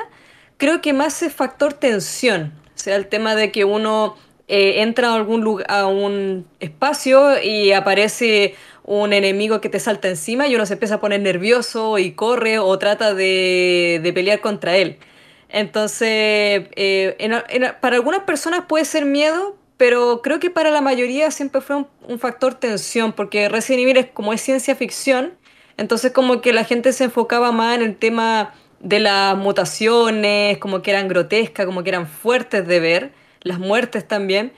creo 0.57 0.81
que 0.81 0.93
más 0.93 1.21
es 1.23 1.33
factor 1.33 1.73
tensión. 1.73 2.53
O 2.75 2.79
sea, 2.79 2.95
el 2.95 3.07
tema 3.07 3.35
de 3.35 3.51
que 3.51 3.65
uno 3.65 4.15
eh, 4.47 4.81
entra 4.81 5.11
a 5.11 5.15
algún 5.15 5.41
lugar, 5.41 5.67
a 5.69 5.87
un 5.87 6.47
espacio 6.59 7.41
y 7.41 7.71
aparece 7.71 8.55
un 8.83 9.13
enemigo 9.13 9.61
que 9.61 9.69
te 9.69 9.79
salta 9.79 10.07
encima 10.07 10.47
y 10.47 10.55
uno 10.55 10.65
se 10.65 10.73
empieza 10.73 10.95
a 10.95 10.99
poner 10.99 11.21
nervioso 11.21 11.99
y 11.99 12.13
corre 12.13 12.57
o 12.59 12.77
trata 12.79 13.13
de, 13.13 13.99
de 14.01 14.13
pelear 14.13 14.41
contra 14.41 14.75
él. 14.77 14.97
Entonces, 15.49 16.67
eh, 16.75 17.73
para 17.81 17.95
algunas 17.95 18.21
personas 18.21 18.65
puede 18.67 18.85
ser 18.85 19.05
miedo, 19.05 19.57
pero 19.79 20.21
creo 20.21 20.41
que 20.41 20.49
para 20.49 20.71
la 20.71 20.81
mayoría 20.81 21.31
siempre 21.31 21.61
fue 21.61 21.85
un, 22.05 22.19
factor 22.19 22.53
tensión, 22.53 23.13
porque 23.13 23.47
Resident 23.47 23.83
Evil 23.83 23.95
es 23.95 24.07
como 24.07 24.33
es 24.33 24.41
ciencia 24.41 24.75
ficción, 24.75 25.35
entonces 25.77 26.11
como 26.11 26.41
que 26.41 26.51
la 26.51 26.65
gente 26.65 26.91
se 26.91 27.05
enfocaba 27.05 27.53
más 27.53 27.77
en 27.77 27.83
el 27.83 27.95
tema 27.95 28.53
de 28.81 28.99
las 28.99 29.37
mutaciones, 29.37 30.57
como 30.57 30.81
que 30.81 30.91
eran 30.91 31.07
grotescas, 31.07 31.65
como 31.65 31.81
que 31.81 31.91
eran 31.91 32.07
fuertes 32.07 32.67
de 32.67 32.81
ver, 32.81 33.13
las 33.41 33.57
muertes 33.57 34.05
también, 34.05 34.51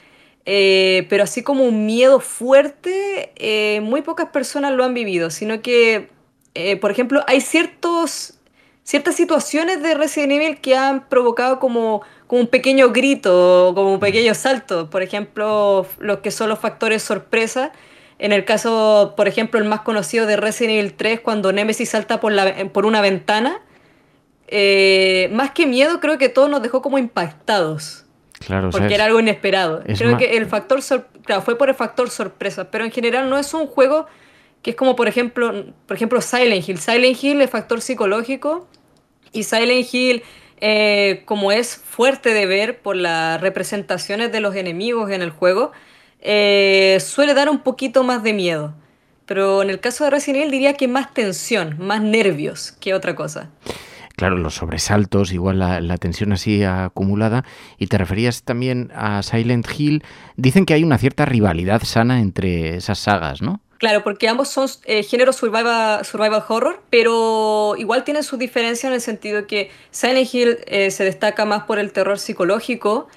eh, 0.47 1.05
pero 1.07 1.23
así 1.23 1.43
como 1.43 1.65
un 1.65 1.85
miedo 1.85 2.19
fuerte, 2.19 3.31
eh, 3.35 3.79
muy 3.81 4.01
pocas 4.01 4.29
personas 4.29 4.71
lo 4.73 4.83
han 4.83 4.95
vivido, 4.95 5.29
sino 5.29 5.61
que, 5.61 6.09
eh, 6.55 6.77
por 6.77 6.89
ejemplo, 6.89 7.23
hay 7.27 7.41
ciertos, 7.41 8.39
ciertas 8.83 9.15
situaciones 9.15 9.81
de 9.81 9.93
Resident 9.93 10.31
Evil 10.33 10.59
que 10.59 10.75
han 10.75 11.07
provocado 11.07 11.59
como 11.59 12.01
como 12.31 12.43
un 12.43 12.47
pequeño 12.47 12.93
grito, 12.93 13.73
como 13.75 13.95
un 13.95 13.99
pequeño 13.99 14.33
salto. 14.33 14.89
Por 14.89 15.01
ejemplo, 15.01 15.85
los 15.99 16.19
que 16.19 16.31
son 16.31 16.47
los 16.47 16.59
factores 16.59 17.03
sorpresa. 17.03 17.73
En 18.19 18.31
el 18.31 18.45
caso, 18.45 19.15
por 19.17 19.27
ejemplo, 19.27 19.59
el 19.59 19.65
más 19.65 19.81
conocido 19.81 20.25
de 20.25 20.37
Resident 20.37 20.79
Evil 20.79 20.93
3, 20.93 21.19
cuando 21.19 21.51
Nemesis 21.51 21.89
salta 21.89 22.21
por, 22.21 22.31
la, 22.31 22.55
por 22.71 22.85
una 22.85 23.01
ventana. 23.01 23.59
Eh, 24.47 25.29
más 25.33 25.51
que 25.51 25.65
miedo, 25.65 25.99
creo 25.99 26.17
que 26.17 26.29
todo 26.29 26.47
nos 26.47 26.61
dejó 26.61 26.81
como 26.81 26.97
impactados. 26.97 28.05
Claro, 28.39 28.69
porque 28.69 28.95
era 28.95 29.03
algo 29.03 29.19
inesperado. 29.19 29.83
Creo 29.97 30.15
que 30.15 30.37
el 30.37 30.45
factor 30.45 30.79
claro, 31.25 31.41
fue 31.41 31.57
por 31.57 31.67
el 31.67 31.75
factor 31.75 32.09
sorpresa, 32.09 32.71
pero 32.71 32.85
en 32.85 32.91
general 32.91 33.29
no 33.29 33.37
es 33.37 33.53
un 33.53 33.67
juego 33.67 34.07
que 34.61 34.71
es 34.71 34.75
como 34.75 34.95
por 34.95 35.07
ejemplo, 35.07 35.65
por 35.87 35.95
ejemplo 35.95 36.21
Silent 36.21 36.67
Hill. 36.67 36.77
Silent 36.77 37.23
Hill 37.23 37.41
es 37.41 37.49
factor 37.49 37.81
psicológico 37.81 38.67
y 39.31 39.43
Silent 39.43 39.93
Hill 39.93 40.23
eh, 40.63 41.23
como 41.25 41.51
es 41.51 41.75
fuerte 41.75 42.35
de 42.35 42.45
ver 42.45 42.81
por 42.81 42.95
las 42.95 43.41
representaciones 43.41 44.31
de 44.31 44.41
los 44.41 44.55
enemigos 44.55 45.09
en 45.09 45.23
el 45.23 45.31
juego, 45.31 45.71
eh, 46.19 46.99
suele 47.03 47.33
dar 47.33 47.49
un 47.49 47.59
poquito 47.59 48.03
más 48.03 48.21
de 48.21 48.33
miedo. 48.33 48.75
Pero 49.25 49.63
en 49.63 49.71
el 49.71 49.79
caso 49.79 50.03
de 50.03 50.11
Resident 50.11 50.41
Evil 50.41 50.51
diría 50.51 50.73
que 50.75 50.87
más 50.87 51.13
tensión, 51.15 51.77
más 51.79 52.01
nervios 52.01 52.73
que 52.73 52.93
otra 52.93 53.15
cosa. 53.15 53.49
Claro, 54.15 54.37
los 54.37 54.55
sobresaltos, 54.55 55.33
igual 55.33 55.57
la, 55.57 55.81
la, 55.81 55.97
tensión 55.97 56.31
así 56.31 56.63
acumulada. 56.63 57.43
Y 57.79 57.87
te 57.87 57.97
referías 57.97 58.43
también 58.43 58.91
a 58.93 59.23
Silent 59.23 59.67
Hill. 59.75 60.03
Dicen 60.35 60.65
que 60.67 60.75
hay 60.75 60.83
una 60.83 60.99
cierta 60.99 61.25
rivalidad 61.25 61.81
sana 61.83 62.19
entre 62.19 62.75
esas 62.75 62.99
sagas, 62.99 63.41
¿no? 63.41 63.61
Claro, 63.81 64.03
porque 64.03 64.27
ambos 64.29 64.49
son 64.49 64.69
eh, 64.85 65.01
géneros 65.01 65.37
survival, 65.37 66.05
survival 66.05 66.43
horror, 66.47 66.83
pero 66.91 67.73
igual 67.79 68.03
tienen 68.03 68.21
su 68.21 68.37
diferencia 68.37 68.85
en 68.85 68.93
el 68.93 69.01
sentido 69.01 69.47
que 69.47 69.71
Silent 69.89 70.31
Hill 70.31 70.59
eh, 70.67 70.91
se 70.91 71.03
destaca 71.03 71.45
más 71.45 71.63
por 71.63 71.79
el 71.79 71.91
terror 71.91 72.19
psicológico, 72.19 73.07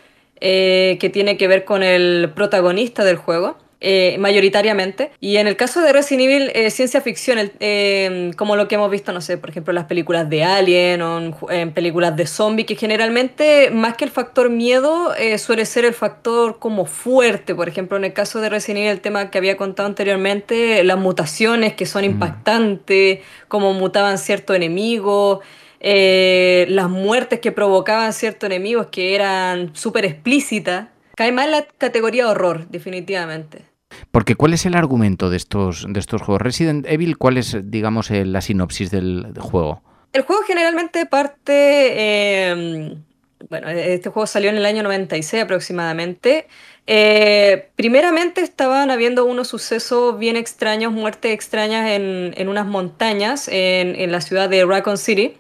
eh, 0.41 0.97
que 1.01 1.11
tiene 1.11 1.37
que 1.37 1.49
ver 1.49 1.67
con 1.67 1.83
el 1.83 2.33
protagonista 2.35 3.05
del 3.05 3.19
juego. 3.19 3.59
Eh, 3.87 4.17
mayoritariamente. 4.19 5.11
Y 5.21 5.37
en 5.37 5.47
el 5.47 5.57
caso 5.57 5.83
de 5.83 5.93
Resident 5.93 6.23
Evil, 6.23 6.51
eh, 6.55 6.71
ciencia 6.71 7.03
ficción, 7.03 7.53
eh, 7.61 8.31
como 8.35 8.57
lo 8.57 8.67
que 8.67 8.77
hemos 8.77 8.91
visto, 8.91 9.13
no 9.13 9.21
sé, 9.21 9.37
por 9.37 9.51
ejemplo, 9.51 9.73
en 9.73 9.75
las 9.75 9.85
películas 9.85 10.31
de 10.31 10.43
Alien 10.43 11.03
o 11.03 11.51
en, 11.51 11.71
películas 11.73 12.17
de 12.17 12.27
zombie, 12.27 12.65
que 12.65 12.77
generalmente, 12.77 13.71
más 13.71 13.95
que 13.99 14.07
el 14.07 14.11
factor 14.11 14.49
miedo, 14.49 15.13
suele 15.37 15.67
ser 15.67 15.85
el 15.85 15.93
factor 15.93 16.59
como 16.59 16.87
fuerte. 16.87 17.55
Por 17.55 17.69
ejemplo, 17.69 17.99
en 17.99 18.05
el 18.05 18.15
caso 18.15 18.41
de 18.41 18.49
Resident 18.49 18.79
Evil, 18.79 18.91
el 18.93 19.01
tema 19.03 19.31
que 19.31 19.37
había 19.37 19.59
contado 19.59 19.87
anteriormente, 19.87 20.83
las 20.83 20.97
mutaciones 20.97 21.75
que 21.75 21.85
son 21.85 22.05
mm. 22.05 22.07
impactantes, 22.07 23.19
cómo 23.49 23.75
mutaban 23.75 24.17
ciertos 24.17 24.57
enemigos. 24.57 25.41
las 25.83 26.89
muertes 26.89 27.41
que 27.41 27.53
provocaban 27.53 28.15
ciertos 28.15 28.47
enemigos 28.47 28.87
que 28.87 29.15
eran 29.15 29.77
súper 29.77 30.07
explícitas, 30.07 30.87
cae 31.17 31.33
más 31.33 31.45
en 31.45 31.51
la 31.51 31.67
categoría 31.77 32.31
horror, 32.31 32.67
definitivamente. 32.69 33.74
Porque 34.15 34.37
¿cuál 34.37 34.55
es 34.55 34.65
el 34.65 34.77
argumento 34.77 35.29
de 35.29 35.37
estos, 35.37 35.87
de 35.89 35.99
estos 35.99 36.23
juegos? 36.23 36.41
Resident 36.41 36.87
Evil, 36.87 37.19
¿cuál 37.19 37.37
es, 37.37 37.57
digamos, 37.65 38.11
la 38.11 38.41
sinopsis 38.41 38.93
del, 38.93 39.35
juego? 39.41 39.83
El 40.13 40.23
juego 40.23 40.43
generalmente 40.45 41.05
parte... 41.05 42.47
Em, 42.49 43.03
bueno, 43.51 43.69
este 43.69 44.11
juego 44.11 44.29
salió 44.29 44.51
en 44.51 44.57
el 44.57 44.67
año 44.67 44.85
96 44.85 45.43
aproximadamente. 45.43 46.47
Eh, 46.87 47.71
primeramente 47.75 48.41
estaban 48.43 48.93
habiendo 48.93 49.25
unos 49.25 49.49
sucesos 49.49 50.17
bien 50.17 50.37
extraños, 50.37 50.93
muertes 50.93 51.33
extrañas 51.33 51.91
en, 51.91 52.49
unas 52.49 52.67
montañas 52.67 53.49
en, 53.49 53.97
en, 53.97 54.13
la 54.13 54.21
ciudad 54.21 54.49
de 54.49 54.65
Raccoon 54.65 54.97
City. 54.97 55.35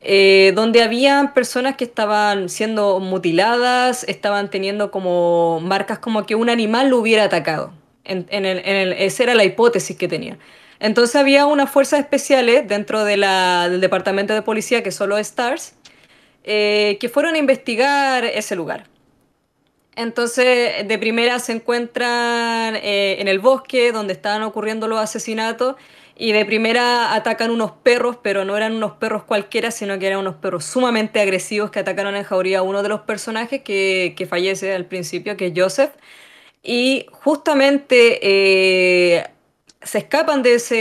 Eh, 0.00 0.50
donde 0.56 0.82
habían 0.82 1.34
personas 1.34 1.76
que 1.76 1.84
estaban 1.84 2.48
siendo 2.48 2.98
mutiladas, 2.98 4.02
estaban 4.08 4.50
teniendo 4.50 4.90
como 4.90 5.60
marcas 5.60 6.00
como 6.00 6.26
que 6.26 6.34
un 6.34 6.50
animal 6.50 6.88
lo 6.88 6.98
hubiera 6.98 7.22
atacado. 7.22 7.72
En, 8.04 8.26
esa 8.30 9.22
era 9.22 9.34
la 9.34 9.44
hipótesis 9.44 9.96
que 9.96 10.08
tenía. 10.08 10.38
Entonces 10.80 11.14
había 11.16 11.46
unas 11.46 11.70
fuerzas 11.70 12.00
especiales 12.00 12.66
dentro 12.66 13.04
del 13.04 13.20
departamento 13.80 14.34
de 14.34 14.42
policía, 14.42 14.82
que 14.82 14.90
son 14.90 15.10
los 15.10 15.24
STARS, 15.24 15.74
eh, 16.44 16.98
que 17.00 17.08
fueron 17.08 17.36
a 17.36 17.38
investigar 17.38 18.24
ese 18.24 18.56
lugar. 18.56 18.86
Entonces, 19.94 20.88
de 20.88 20.98
primera 20.98 21.38
se 21.38 21.52
encuentran 21.52 22.76
eh, 22.76 23.16
en 23.20 23.28
el 23.28 23.38
bosque 23.38 23.92
donde 23.92 24.14
estaban 24.14 24.42
ocurriendo 24.42 24.88
los 24.88 24.98
asesinatos 24.98 25.76
y 26.16 26.32
de 26.32 26.44
primera 26.44 27.14
atacan 27.14 27.50
unos 27.50 27.72
perros, 27.72 28.16
pero 28.22 28.44
no 28.44 28.56
eran 28.56 28.74
unos 28.74 28.92
perros 28.92 29.24
cualquiera, 29.24 29.70
sino 29.70 29.98
que 29.98 30.06
eran 30.06 30.20
unos 30.20 30.36
perros 30.36 30.64
sumamente 30.64 31.20
agresivos 31.20 31.70
que 31.70 31.80
atacaron 31.80 32.16
en 32.16 32.24
jauría 32.24 32.60
a 32.60 32.62
uno 32.62 32.82
de 32.82 32.88
los 32.88 33.02
personajes 33.02 33.62
que, 33.62 34.14
que 34.16 34.26
fallece 34.26 34.74
al 34.74 34.86
principio, 34.86 35.36
que 35.36 35.48
es 35.48 35.52
Joseph. 35.54 35.92
Y 36.62 37.06
justamente 37.10 38.20
eh, 38.22 39.26
se 39.82 39.98
escapan 39.98 40.42
de, 40.42 40.54
ese, 40.54 40.74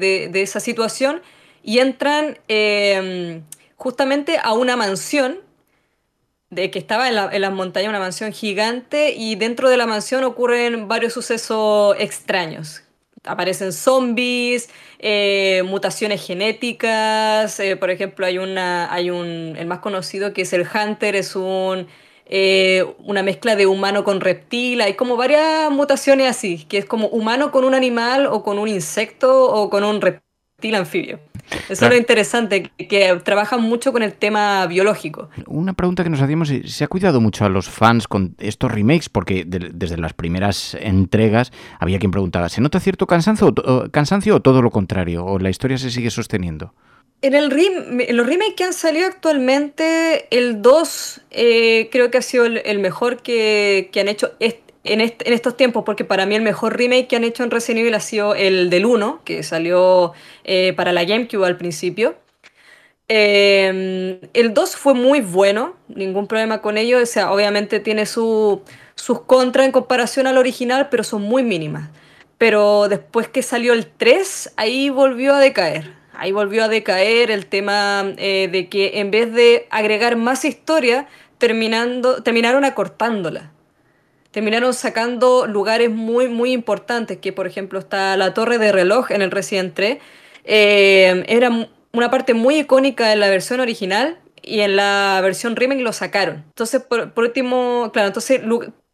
de, 0.00 0.42
esa 0.42 0.60
situación 0.60 1.22
y 1.62 1.80
entran 1.80 2.38
em, 2.48 3.42
justamente 3.76 4.38
a 4.42 4.52
una 4.54 4.76
mansión 4.76 5.40
de 6.50 6.70
que 6.70 6.78
estaba 6.78 7.08
en, 7.08 7.14
la, 7.14 7.38
las 7.38 7.52
montañas, 7.52 7.90
una 7.90 7.98
mansión 7.98 8.32
gigante, 8.32 9.12
y 9.12 9.34
dentro 9.34 9.68
de 9.68 9.76
la 9.76 9.86
mansión 9.86 10.24
ocurren 10.24 10.88
varios 10.88 11.12
sucesos 11.12 11.94
extraños. 11.98 12.82
Aparecen 13.24 13.72
zombies, 13.72 14.70
eh, 14.98 15.62
mutaciones 15.66 16.24
genéticas, 16.24 17.60
eh, 17.60 17.76
por 17.76 17.90
ejemplo 17.90 18.24
hay 18.24 18.38
una, 18.38 18.90
hay 18.92 19.10
un, 19.10 19.56
el 19.58 19.66
más 19.66 19.80
conocido 19.80 20.32
que 20.32 20.42
es 20.42 20.52
el 20.54 20.66
Hunter, 20.66 21.16
es 21.16 21.36
un, 21.36 21.88
eh, 22.28 22.84
una 23.04 23.22
mezcla 23.22 23.56
de 23.56 23.66
humano 23.66 24.04
con 24.04 24.20
reptil, 24.20 24.80
hay 24.80 24.94
como 24.94 25.16
varias 25.16 25.70
mutaciones 25.70 26.28
así, 26.28 26.64
que 26.68 26.78
es 26.78 26.84
como 26.84 27.08
humano 27.08 27.50
con 27.50 27.64
un 27.64 27.74
animal 27.74 28.26
o 28.26 28.42
con 28.42 28.58
un 28.58 28.68
insecto 28.68 29.50
o 29.50 29.70
con 29.70 29.84
un 29.84 30.00
reptil 30.00 30.74
anfibio. 30.74 31.20
Eso 31.68 31.86
es 31.86 31.90
lo 31.90 31.96
interesante, 31.96 32.70
que 32.76 33.20
trabajan 33.24 33.62
mucho 33.62 33.92
con 33.92 34.02
el 34.02 34.12
tema 34.12 34.66
biológico. 34.66 35.30
Una 35.46 35.72
pregunta 35.72 36.04
que 36.04 36.10
nos 36.10 36.20
hacíamos, 36.20 36.52
¿se 36.66 36.84
ha 36.84 36.88
cuidado 36.88 37.20
mucho 37.20 37.44
a 37.44 37.48
los 37.48 37.68
fans 37.68 38.06
con 38.06 38.34
estos 38.38 38.70
remakes? 38.70 39.08
Porque 39.08 39.44
desde 39.46 39.96
las 39.96 40.12
primeras 40.12 40.76
entregas 40.80 41.52
había 41.78 41.98
quien 41.98 42.10
preguntaba, 42.10 42.48
¿se 42.48 42.60
nota 42.60 42.80
cierto 42.80 43.06
cansancio 43.06 43.48
o, 43.48 43.90
cansancio 43.90 44.36
o 44.36 44.40
todo 44.40 44.62
lo 44.62 44.70
contrario? 44.70 45.24
¿O 45.24 45.38
la 45.38 45.50
historia 45.50 45.78
se 45.78 45.90
sigue 45.90 46.10
sosteniendo? 46.10 46.74
En, 47.20 47.34
el 47.34 47.48
los 48.16 48.26
remakes 48.26 48.54
que 48.54 48.64
han 48.64 48.72
salido 48.72 49.06
actualmente, 49.06 50.28
el 50.30 50.62
2 50.62 51.20
eh, 51.32 51.88
creo 51.90 52.10
que 52.10 52.18
ha 52.18 52.22
sido 52.22 52.46
el, 52.46 52.78
mejor 52.78 53.22
que, 53.22 53.90
han 53.96 54.08
hecho 54.08 54.32
en, 54.84 55.00
estos 55.00 55.56
tiempos, 55.56 55.82
porque 55.84 56.04
para 56.04 56.26
mí 56.26 56.36
el 56.36 56.42
mejor 56.42 56.76
remake 56.76 57.08
que 57.08 57.16
han 57.16 57.24
hecho 57.24 57.42
en 57.42 57.50
Resident 57.50 57.80
Evil 57.80 57.94
ha 57.94 58.00
sido 58.00 58.34
el 58.36 58.70
del 58.70 58.86
1, 58.86 59.22
que 59.24 59.42
salió 59.42 60.12
eh, 60.44 60.72
para 60.76 60.92
la 60.92 61.04
GameCube 61.04 61.44
al 61.44 61.56
principio. 61.56 62.16
Em, 63.08 64.20
el 64.34 64.54
2 64.54 64.76
fue 64.76 64.94
muy 64.94 65.20
bueno, 65.20 65.74
ningún 65.88 66.28
problema 66.28 66.60
con 66.62 66.78
ello, 66.78 67.02
o 67.02 67.06
sea, 67.06 67.32
obviamente 67.32 67.80
tiene 67.80 68.06
sus 68.06 68.60
contras 69.26 69.66
en 69.66 69.72
comparación 69.72 70.26
al 70.28 70.38
original, 70.38 70.88
pero 70.90 71.02
son 71.02 71.22
muy 71.22 71.42
mínimas. 71.42 71.90
Pero 72.38 72.88
después 72.88 73.28
que 73.28 73.42
salió 73.42 73.72
el 73.72 73.86
3, 73.86 74.52
ahí 74.56 74.90
volvió 74.90 75.34
a 75.34 75.40
decaer. 75.40 75.97
Ahí 76.18 76.32
volvió 76.32 76.64
a 76.64 76.68
decaer 76.68 77.30
el 77.30 77.46
tema 77.46 78.12
eh, 78.18 78.48
de 78.52 78.68
que 78.68 79.00
en 79.00 79.10
vez 79.10 79.32
de 79.32 79.66
agregar 79.70 80.16
más 80.16 80.44
historia, 80.44 81.08
terminando, 81.38 82.22
terminaron 82.22 82.64
acortándola 82.64 83.52
terminaron 84.30 84.74
sacando 84.74 85.46
lugares 85.46 85.90
muy, 85.90 86.28
muy 86.28 86.52
importantes, 86.52 87.18
que 87.18 87.32
por 87.32 87.46
ejemplo 87.46 87.78
está 87.78 88.16
la 88.16 88.34
torre 88.34 88.58
de 88.58 88.72
reloj 88.72 89.10
en 89.10 89.22
el 89.22 89.30
Resident 89.30 89.74
3. 89.74 89.98
Eh, 90.44 91.24
era 91.28 91.68
una 91.92 92.10
parte 92.10 92.34
muy 92.34 92.60
icónica 92.60 93.12
en 93.12 93.20
la 93.20 93.28
versión 93.28 93.60
original 93.60 94.18
y 94.42 94.60
en 94.60 94.76
la 94.76 95.18
versión 95.22 95.56
remake 95.56 95.80
lo 95.80 95.92
sacaron. 95.92 96.44
Entonces, 96.48 96.82
por, 96.82 97.12
último, 97.16 97.90
claro, 97.92 98.08
entonces 98.08 98.42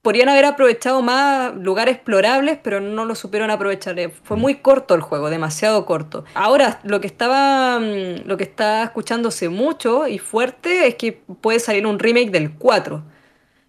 podrían 0.04 0.28
haber 0.28 0.44
aprovechado 0.44 1.02
más 1.02 1.52
lugares 1.56 1.96
explorables, 1.96 2.58
pero 2.62 2.80
no 2.80 3.04
lo 3.04 3.16
supieron 3.16 3.50
aprovechar. 3.50 3.98
Eh, 3.98 4.10
fue 4.22 4.36
muy 4.36 4.56
corto 4.56 4.94
el 4.94 5.00
juego, 5.00 5.30
demasiado 5.30 5.84
corto. 5.84 6.24
Ahora, 6.34 6.78
lo 6.84 7.00
que 7.00 7.08
estaba, 7.08 7.80
mm, 7.80 8.26
lo 8.26 8.36
que 8.36 8.44
está 8.44 8.84
escuchándose 8.84 9.48
mucho 9.48 10.06
y 10.06 10.18
fuerte 10.18 10.86
es 10.86 10.94
que 10.94 11.12
puede 11.12 11.58
salir 11.58 11.86
un 11.86 11.98
remake 11.98 12.30
del 12.30 12.52
4 12.54 13.02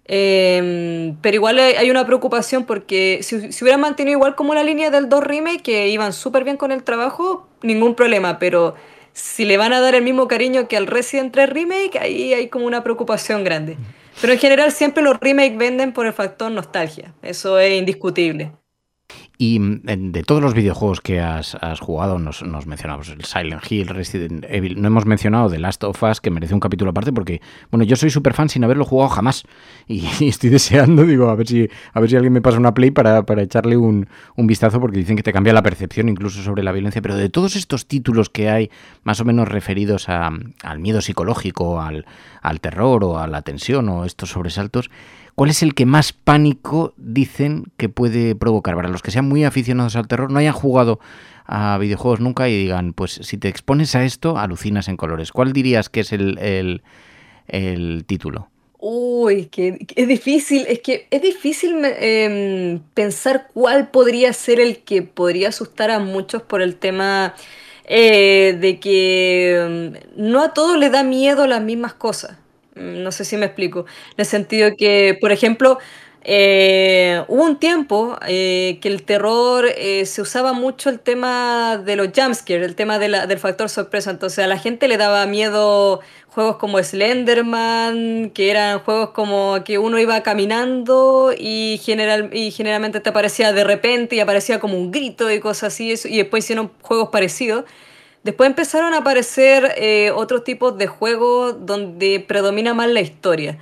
Em, 0.07 1.17
pero 1.21 1.35
igual 1.35 1.57
hay 1.57 1.89
una 1.89 2.05
preocupación 2.05 2.65
porque 2.65 3.19
si, 3.23 3.51
si, 3.51 3.63
hubieran 3.63 3.81
mantenido 3.81 4.17
igual 4.17 4.35
como 4.35 4.53
la 4.53 4.63
línea 4.63 4.91
del 4.91 5.09
2 5.09 5.23
remake, 5.23 5.63
que 5.63 5.87
iban 5.89 6.13
súper 6.13 6.43
bien 6.43 6.57
con 6.57 6.71
el 6.71 6.83
trabajo, 6.83 7.47
ningún 7.63 7.95
problema. 7.95 8.37
Pero 8.37 8.75
si 9.15 9.45
le 9.45 9.55
van 9.55 9.71
a 9.71 9.79
dar 9.79 9.95
el 9.95 10.03
mismo 10.03 10.27
cariño 10.27 10.67
que 10.67 10.75
al 10.75 10.87
Resident 10.87 11.33
3 11.33 11.49
remake, 11.49 11.97
ahí 11.99 12.33
hay 12.33 12.49
como 12.49 12.65
una 12.65 12.83
preocupación 12.83 13.45
grande. 13.45 13.77
Pero 14.19 14.33
en 14.33 14.39
general 14.39 14.73
siempre 14.73 15.01
los 15.01 15.17
remakes 15.19 15.57
venden 15.57 15.93
por 15.93 16.05
el 16.05 16.11
factor 16.11 16.51
nostalgia. 16.51 17.13
Eso 17.21 17.57
es 17.57 17.79
indiscutible. 17.79 18.51
Y 19.37 19.59
mm, 19.59 20.11
de 20.11 20.23
todos 20.23 20.41
los 20.41 20.53
videojuegos 20.53 21.01
que 21.01 21.19
has, 21.19 21.55
jugado, 21.79 22.19
nos, 22.19 22.43
mencionamos 22.65 23.09
el 23.09 23.23
Silent 23.23 23.63
Hill, 23.69 23.87
Resident 23.87 24.45
Evil, 24.47 24.81
no 24.81 24.87
hemos 24.87 25.05
mencionado 25.05 25.49
The 25.49 25.59
Last 25.59 25.83
of 25.83 26.01
Us, 26.03 26.21
que 26.21 26.29
merece 26.29 26.53
un 26.53 26.59
capítulo 26.59 26.91
aparte, 26.91 27.11
porque, 27.11 27.41
bueno, 27.71 27.83
yo 27.83 27.95
soy 27.95 28.09
súper 28.09 28.33
fan 28.33 28.49
sin 28.49 28.63
haberlo 28.63 28.85
jugado 28.85 29.09
jamás. 29.09 29.43
Y, 29.87 30.27
estoy 30.27 30.49
deseando, 30.49 31.03
digo, 31.03 31.29
a 31.29 31.35
ver 31.35 31.47
si, 31.47 31.69
a 31.93 31.99
ver 31.99 32.09
si 32.09 32.15
alguien 32.15 32.33
me 32.33 32.41
pasa 32.41 32.57
una 32.57 32.73
play 32.73 32.91
para, 32.91 33.23
echarle 33.41 33.77
un, 33.77 34.07
vistazo, 34.35 34.79
porque 34.79 34.97
dicen 34.97 35.15
que 35.15 35.23
te 35.23 35.31
cambia 35.31 35.53
la 35.53 35.61
percepción 35.61 36.09
incluso 36.09 36.41
sobre 36.41 36.63
la 36.63 36.71
violencia. 36.71 37.01
Pero 37.01 37.15
de 37.15 37.29
todos 37.29 37.55
estos 37.55 37.85
títulos 37.85 38.29
que 38.29 38.49
hay, 38.49 38.71
más 39.03 39.19
o 39.19 39.25
menos 39.25 39.47
referidos 39.47 40.09
al 40.09 40.79
miedo 40.79 41.01
psicológico, 41.01 41.81
al 41.81 42.59
terror 42.61 43.03
o 43.03 43.19
a 43.19 43.27
la 43.27 43.41
tensión 43.43 43.89
o 43.89 44.05
estos 44.05 44.31
sobresaltos, 44.31 44.89
¿Cuál 45.35 45.49
es 45.49 45.61
el 45.63 45.75
que 45.75 45.85
más 45.85 46.13
pánico 46.13 46.93
dicen 46.95 47.65
que 47.75 47.89
puede 47.89 48.35
provocar? 48.35 48.75
Para 48.75 48.87
los 48.87 49.01
que 49.01 49.11
sean 49.11 49.27
muy 49.27 49.43
aficionados 49.43 49.97
al 49.97 50.07
terror, 50.07 50.31
no 50.31 50.39
hayan 50.39 50.53
jugado 50.53 51.01
a 51.45 51.77
videojuegos 51.77 52.21
nunca 52.21 52.47
y 52.47 52.57
digan, 52.57 52.93
pues 52.93 53.19
si 53.21 53.37
te 53.37 53.49
expones 53.49 53.95
a 53.95 54.05
esto, 54.05 54.37
alucinas 54.37 54.87
en 54.87 54.95
colores. 54.95 55.33
¿Cuál 55.33 55.51
dirías 55.51 55.89
que 55.89 55.99
es 55.99 56.13
el, 56.13 56.81
título? 58.07 58.47
Uy, 58.79 59.47
que, 59.47 59.85
es 59.95 60.07
difícil, 60.07 60.65
es 60.69 60.79
que 60.79 61.07
es 61.11 61.21
difícil 61.21 61.83
em, 61.83 62.79
pensar 62.93 63.47
cuál 63.53 63.89
podría 63.89 64.31
ser 64.31 64.61
el 64.61 64.79
que 64.83 65.01
podría 65.01 65.49
asustar 65.49 65.91
a 65.91 65.99
muchos 65.99 66.43
por 66.43 66.61
el 66.61 66.77
tema 66.77 67.35
eh, 67.83 68.57
de 68.61 68.79
que 68.79 69.57
em, 69.57 69.93
no 70.15 70.41
a 70.41 70.53
todos 70.53 70.77
les 70.77 70.93
da 70.93 71.03
miedo 71.03 71.45
las 71.45 71.61
mismas 71.61 71.93
cosas. 71.93 72.37
Mm, 72.75 73.03
no 73.03 73.11
sé 73.11 73.25
si 73.25 73.37
me 73.37 73.45
explico. 73.45 73.81
En 74.11 74.15
el 74.17 74.25
sentido 74.25 74.69
que, 74.77 75.17
por 75.19 75.31
ejemplo, 75.31 75.79
eh, 76.27 77.23
hubo 77.27 77.43
un 77.43 77.59
tiempo 77.59 78.17
eh, 78.27 78.79
que 78.81 78.87
el 78.89 79.03
terror 79.03 79.65
eh, 79.77 80.05
se 80.05 80.21
usaba 80.21 80.53
mucho 80.53 80.89
el 80.89 80.99
tema 80.99 81.77
de 81.77 81.95
los 81.95 82.07
jumpscares, 82.15 82.65
el 82.67 82.75
tema 82.75 82.99
del 82.99 83.39
factor 83.39 83.69
sorpresa. 83.69 84.11
Entonces 84.11 84.39
a 84.43 84.47
la 84.47 84.57
gente 84.57 84.87
le 84.87 84.97
daba 84.97 85.25
miedo 85.27 86.01
juegos 86.27 86.57
como 86.57 86.81
Slenderman, 86.83 88.31
que 88.31 88.49
eran 88.51 88.79
juegos 88.79 89.11
como 89.11 89.63
que 89.63 89.77
uno 89.77 89.99
iba 89.99 90.21
caminando 90.23 91.33
y, 91.37 91.79
general, 91.83 92.29
y 92.33 92.51
generalmente 92.51 92.99
te 92.99 93.09
aparecía 93.09 93.53
de 93.53 93.63
repente 93.63 94.15
y 94.17 94.19
aparecía 94.19 94.59
como 94.59 94.77
un 94.77 94.91
grito 94.91 95.31
y 95.31 95.39
cosas 95.39 95.73
así. 95.73 95.93
Y 96.05 96.17
después 96.17 96.43
hicieron 96.43 96.71
juegos 96.81 97.09
parecidos. 97.09 97.63
Después 98.25 98.47
empezaron 98.47 98.95
a 98.95 98.97
aparecer 98.97 99.75
eh, 99.77 100.09
otros 100.09 100.43
tipos 100.43 100.79
de 100.79 100.87
juegos 100.87 101.63
donde 101.67 102.19
predomina 102.27 102.73
más 102.73 102.89
la 102.89 103.01
historia, 103.01 103.59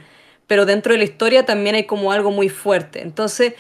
pero 0.48 0.66
dentro 0.66 0.94
de 0.94 1.00
la 1.00 1.04
historia 1.04 1.46
también 1.46 1.76
hay 1.76 1.84
como 1.84 2.14
algo 2.14 2.32
muy 2.32 2.48
fuerte. 2.48 3.02
Entonces, 3.02 3.56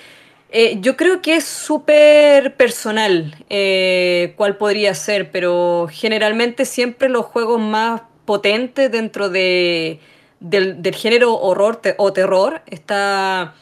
eh, 0.49 0.77
yo 0.79 0.95
creo 0.95 1.21
que 1.21 1.35
es 1.35 1.43
súper 1.43 2.55
personal 2.55 3.35
eh, 3.49 4.33
cuál 4.37 4.55
podría 4.55 4.93
ser, 4.93 5.29
pero 5.29 5.89
generalmente 5.91 6.63
siempre 6.63 7.09
los 7.09 7.25
juegos 7.25 7.59
más 7.59 8.03
potentes 8.23 8.89
dentro 8.89 9.27
de, 9.27 9.99
del, 10.39 10.81
del 10.81 10.95
género 10.95 11.33
horror 11.33 11.81
o 11.97 12.13
terror 12.13 12.61
está 12.67 13.55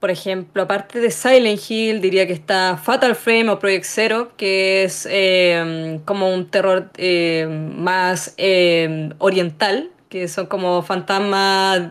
por 0.00 0.10
ejemplo, 0.10 0.62
aparte 0.62 0.98
de 0.98 1.10
Silent 1.10 1.60
Hill, 1.68 2.00
diría 2.00 2.26
que 2.26 2.32
está 2.32 2.78
Fatal 2.82 3.14
Frame 3.14 3.50
o 3.50 3.58
Project 3.58 3.84
Zero, 3.84 4.32
que 4.38 4.82
es 4.84 5.06
eh, 5.10 6.00
como 6.06 6.32
un 6.32 6.50
terror 6.50 6.90
eh, 6.96 7.46
más 7.76 8.32
eh, 8.38 9.10
oriental, 9.18 9.90
que 10.08 10.26
son 10.26 10.46
como 10.46 10.82
fantasmas 10.82 11.90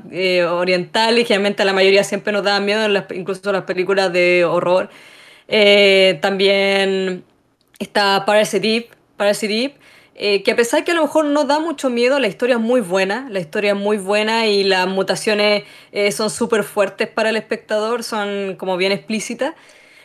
orientales, 0.49 1.21
y 1.21 1.25
generalmente 1.25 1.61
a 1.61 1.65
la 1.65 1.73
mayoría 1.73 2.03
siempre 2.03 2.33
nos 2.33 2.43
da 2.43 2.59
miedo, 2.59 2.85
incluso 3.11 3.49
en 3.49 3.53
las 3.53 3.63
películas 3.63 4.11
de 4.11 4.43
horror. 4.43 4.89
también 6.19 7.23
está 7.77 8.25
Parasite 8.25 8.59
Deep, 8.59 8.87
Parasite 9.17 9.53
Deep 9.53 9.73
eh, 10.21 10.43
que 10.43 10.51
a 10.51 10.55
pesar 10.57 10.83
que 10.83 10.91
a 10.91 10.95
lo 10.95 11.03
mejor 11.03 11.23
no 11.23 11.45
da 11.45 11.59
mucho 11.59 11.89
miedo, 11.89 12.19
la 12.19 12.27
historia 12.27 12.55
es 12.55 12.61
muy 12.61 12.81
buena, 12.81 13.29
la 13.31 13.39
historia 13.39 13.71
es 13.71 13.77
muy 13.77 13.95
buena 13.95 14.47
y 14.47 14.65
las 14.65 14.85
mutaciones 14.85 15.63
eh, 15.93 16.11
son 16.11 16.29
súper 16.29 16.65
fuertes 16.65 17.07
para 17.07 17.29
el 17.29 17.37
espectador, 17.37 18.03
son 18.03 18.57
como 18.57 18.75
bien 18.75 18.91
explícitas. 18.91 19.53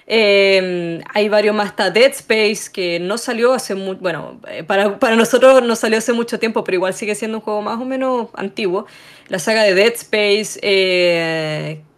Eh, 0.07 1.01
hay 1.13 1.29
varios 1.29 1.57
más, 1.57 1.67
está 1.67 1.91
Dead 1.91 2.13
Space, 2.13 2.71
que 2.73 3.01
no 3.01 3.19
salió 3.19 3.55
hace 3.55 3.75
mucho, 3.75 4.01
bueno, 4.03 4.41
para, 4.69 5.01
para, 5.01 5.17
nosotros 5.17 5.65
no 5.65 5.75
salió 5.75 5.99
hace 5.99 6.13
mucho 6.13 6.39
tiempo, 6.39 6.63
pero 6.63 6.77
igual 6.77 6.95
sigue 6.95 7.17
siendo 7.17 7.39
un 7.39 7.43
juego 7.43 7.63
más 7.63 7.81
o 7.81 7.85
menos 7.85 8.29
antiguo. 8.35 8.87
La 9.27 9.41
saga 9.41 9.65
de 9.65 9.75
Dead 9.75 9.95
Space, 9.95 10.61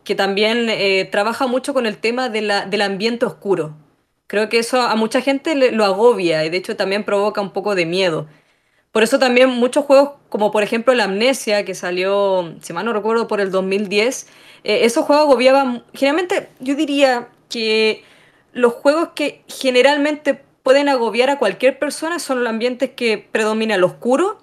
que 0.05 0.15
también 0.15 0.71
trabaja 1.11 1.47
mucho 1.47 1.75
con 1.75 1.85
el 1.85 1.99
tema 1.99 2.31
de 2.31 2.41
la, 2.41 2.65
del 2.65 2.81
ambiente 2.81 3.27
oscuro. 3.27 3.75
Creo 4.27 4.49
que 4.49 4.59
eso 4.59 4.81
a 4.81 4.97
mucha 4.97 5.21
gente 5.21 5.55
lo 5.55 5.85
agobia 5.85 6.45
y 6.45 6.51
de 6.51 6.57
hecho 6.57 6.77
también 6.77 7.05
provoca 7.05 7.41
un 7.41 7.53
poco 7.53 7.75
de 7.75 7.87
miedo. 7.87 8.27
Por 8.93 9.03
eso 9.03 9.19
también 9.19 9.51
muchos 9.51 9.85
juegos, 9.85 10.13
como 10.31 10.51
por 10.51 10.63
ejemplo 10.63 10.95
la 10.95 11.05
Amnesia, 11.05 11.65
que 11.65 11.75
salió, 11.75 12.55
si 12.63 12.73
mal 12.73 12.87
no 12.87 12.93
recuerdo, 12.93 13.29
por 13.29 13.41
el 13.41 13.51
2010, 13.51 14.27
eh, 14.65 14.85
esos 14.85 15.05
juegos 15.05 15.27
agobiaban, 15.27 15.85
generalmente 15.93 16.49
yo 16.61 16.75
diría 16.75 17.29
que 17.51 18.03
los 18.53 18.73
juegos 18.73 19.11
que 19.15 19.45
generalmente 19.49 20.43
pueden 20.63 20.89
agobiar 20.89 21.31
a 21.31 21.39
cualquier 21.39 21.79
persona 21.79 22.19
son 22.19 22.43
los 22.43 22.49
ambientes 22.49 22.91
que 22.97 23.19
predomina 23.19 23.75
el 23.75 23.85
oscuro 23.85 24.39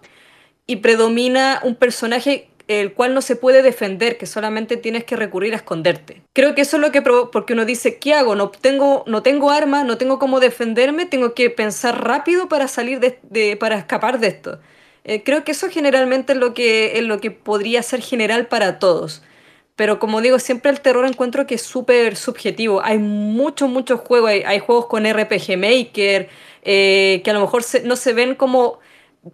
y 0.68 0.78
predomina 0.78 1.60
un 1.64 1.76
personaje 1.76 2.50
el 2.82 2.94
cual 2.94 3.14
no 3.14 3.22
se 3.22 3.36
puede 3.36 3.62
defender, 3.62 4.18
que 4.18 4.26
solamente 4.26 4.78
tienes 4.78 5.04
que 5.04 5.16
recurrir 5.16 5.54
a 5.54 5.58
esconderte. 5.58 6.22
Creo 6.34 6.56
que 6.56 6.62
eso 6.62 6.78
es 6.78 6.82
lo 6.82 6.92
que 6.92 7.02
porque 7.02 7.54
uno 7.54 7.66
dice, 7.66 7.98
¿qué 7.98 8.14
hago? 8.14 8.36
No 8.36 8.50
tengo, 8.50 9.04
no 9.08 9.24
tengo 9.24 9.52
armas, 9.52 9.86
no 9.86 9.98
tengo 9.98 10.20
cómo 10.20 10.40
defenderme, 10.40 11.06
tengo 11.06 11.34
que 11.34 11.50
pensar 11.50 12.04
rápido 12.04 12.48
para 12.50 12.68
salir 12.68 13.00
de, 13.00 13.58
para 13.58 13.78
escapar 13.78 14.20
de 14.20 14.28
esto. 14.28 14.60
Eh, 15.04 15.24
creo 15.24 15.44
que 15.44 15.52
eso 15.52 15.70
generalmente 15.70 16.34
es 16.34 16.40
lo 16.40 16.54
que, 16.54 16.98
es 16.98 17.04
lo 17.04 17.20
que 17.20 17.32
podría 17.32 17.84
ser 17.84 18.02
general 18.02 18.48
para 18.48 18.80
todos. 18.80 19.22
Pero 19.76 20.00
como 20.00 20.22
digo, 20.22 20.40
siempre 20.40 20.72
el 20.72 20.82
terror 20.82 21.06
encuentro 21.06 21.48
que 21.48 21.56
es 21.56 21.62
súper 21.64 22.16
subjetivo. 22.16 22.82
Hay 22.84 23.00
muchos, 23.00 23.70
muchos 23.70 24.02
juegos. 24.02 24.30
Hay, 24.30 24.60
juegos 24.60 24.86
con 24.86 25.06
RPG 25.06 25.58
Maker 25.58 26.30
eh, 26.64 27.22
que 27.24 27.32
a 27.32 27.34
lo 27.34 27.42
mejor 27.42 27.64
no 27.84 27.96
se 27.96 28.14
ven 28.14 28.36
como 28.36 28.80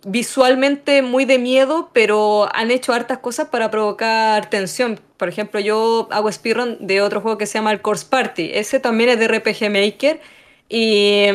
visualmente 0.05 1.01
muy 1.01 1.25
de 1.25 1.39
miedo, 1.39 1.89
pero 1.93 2.47
han 2.55 2.71
hecho 2.71 2.93
hartas 2.93 3.19
cosas 3.19 3.49
para 3.49 3.71
provocar 3.71 4.49
tensión. 4.49 4.99
Por 5.17 5.29
ejemplo, 5.29 5.59
yo 5.59 6.07
hago 6.11 6.31
speedrun 6.31 6.77
de 6.79 7.01
otro 7.01 7.21
juego 7.21 7.37
que 7.37 7.45
se 7.47 7.55
llama 7.55 7.71
el 7.71 7.81
Course 7.81 8.05
Party. 8.09 8.51
Ese 8.53 8.79
también 8.79 9.09
es 9.09 9.19
de 9.19 9.27
RPG 9.27 9.69
Maker. 9.71 10.21
Y 10.69 11.25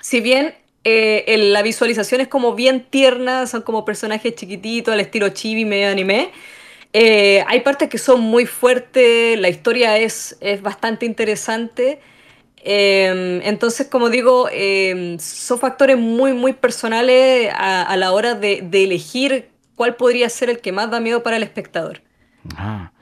si 0.00 0.20
bien 0.20 0.54
eh, 0.84 1.36
la 1.52 1.62
visualización 1.62 2.20
es 2.22 2.28
como 2.28 2.54
bien 2.54 2.86
tierna, 2.88 3.46
son 3.46 3.62
como 3.62 3.84
personajes 3.84 4.34
chiquititos 4.34 4.92
al 4.92 5.00
estilo 5.00 5.28
chibi, 5.28 5.64
medio 5.64 5.88
anime. 5.90 6.30
Eh, 6.94 7.44
hay 7.46 7.60
partes 7.60 7.88
que 7.88 7.98
son 7.98 8.20
muy 8.20 8.46
fuertes, 8.46 9.38
la 9.38 9.48
historia 9.48 9.98
es, 9.98 10.36
es 10.40 10.62
bastante 10.62 11.06
interesante. 11.06 12.00
Em, 12.64 13.40
entonces, 13.42 13.88
como 13.88 14.08
digo, 14.08 14.48
em, 14.52 15.18
son 15.18 15.58
factores 15.58 15.98
muy, 15.98 16.32
muy 16.32 16.52
personales 16.52 17.50
a, 17.54 17.96
la 17.96 18.12
hora 18.12 18.34
de, 18.34 18.60
de, 18.62 18.84
elegir 18.84 19.50
cuál 19.74 19.96
podría 19.96 20.28
ser 20.28 20.48
el 20.48 20.60
que 20.60 20.70
más 20.70 20.90
da 20.90 21.00
miedo 21.00 21.24
para 21.24 21.36
el 21.36 21.42
espectador. 21.42 22.02
Ah. 22.56 22.92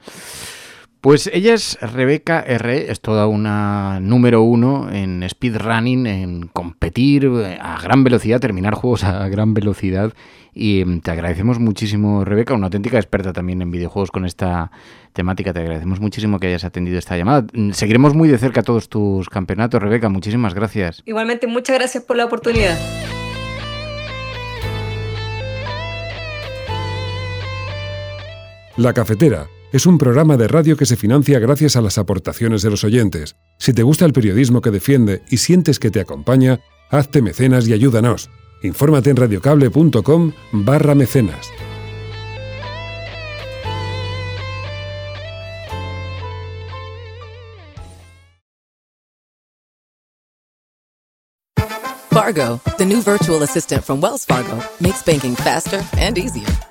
Pues 1.01 1.31
ella 1.33 1.55
es 1.55 1.79
Rebeca 1.81 2.41
R, 2.41 2.91
es 2.91 3.01
toda 3.01 3.25
una 3.25 3.99
número 3.99 4.43
uno 4.43 4.87
en 4.91 5.27
speedrunning, 5.27 6.05
en 6.05 6.47
competir 6.47 7.27
a 7.59 7.81
gran 7.81 8.03
velocidad, 8.03 8.39
terminar 8.39 8.75
juegos 8.75 9.03
a 9.03 9.27
gran 9.27 9.55
velocidad. 9.55 10.13
Y 10.53 10.85
mm, 10.85 10.99
te 10.99 11.09
agradecemos 11.09 11.57
muchísimo, 11.57 12.23
Rebeca, 12.23 12.53
una 12.53 12.67
auténtica 12.67 12.97
experta 12.97 13.33
también 13.33 13.63
en 13.63 13.71
videojuegos 13.71 14.11
con 14.11 14.25
esta 14.25 14.69
temática. 15.11 15.53
Te 15.53 15.61
agradecemos 15.61 15.99
muchísimo 15.99 16.39
que 16.39 16.47
hayas 16.47 16.65
atendido 16.65 16.99
esta 16.99 17.17
llamada. 17.17 17.47
Mm, 17.51 17.71
seguiremos 17.71 18.13
muy 18.13 18.29
de 18.29 18.37
cerca 18.37 18.61
todos 18.61 18.87
tus 18.87 19.27
campeonatos, 19.27 19.81
Rebeca. 19.81 20.07
Muchísimas 20.07 20.53
gracias. 20.53 21.01
Igualmente, 21.07 21.47
muchas 21.47 21.79
gracias 21.79 22.03
por 22.03 22.15
la 22.15 22.25
oportunidad. 22.25 22.77
La 28.77 28.93
cafetera 28.93 29.47
es 29.71 29.85
un 29.85 29.97
programa 29.97 30.37
de 30.37 30.47
radio 30.47 30.75
que 30.75 30.85
se 30.85 30.97
financia 30.97 31.39
gracias 31.39 31.75
a 31.75 31.81
las 31.81 31.97
aportaciones 31.97 32.61
de 32.61 32.69
los 32.69 32.83
oyentes. 32.83 33.35
Si 33.57 33.73
te 33.73 33.83
gusta 33.83 34.05
el 34.05 34.13
periodismo 34.13 34.61
que 34.61 34.71
defiende 34.71 35.21
y 35.29 35.37
sientes 35.37 35.79
que 35.79 35.91
te 35.91 36.01
acompaña, 36.01 36.59
hazte 36.89 37.21
mecenas 37.21 37.67
y 37.67 37.73
ayúdanos. 37.73 38.29
Infórmate 38.63 39.09
en 39.09 39.15
radiocable.com 39.15 40.33
barra 40.51 40.95
mecenas. 40.95 41.49
Fargo, 52.11 52.59
the 52.77 52.85
new 52.85 53.01
virtual 53.01 53.41
assistant 53.41 53.83
from 53.85 54.01
Wells 54.01 54.25
Fargo, 54.25 54.61
makes 54.81 55.01
banking 55.01 55.35
faster 55.35 55.81
and 55.97 56.17
easier. 56.17 56.70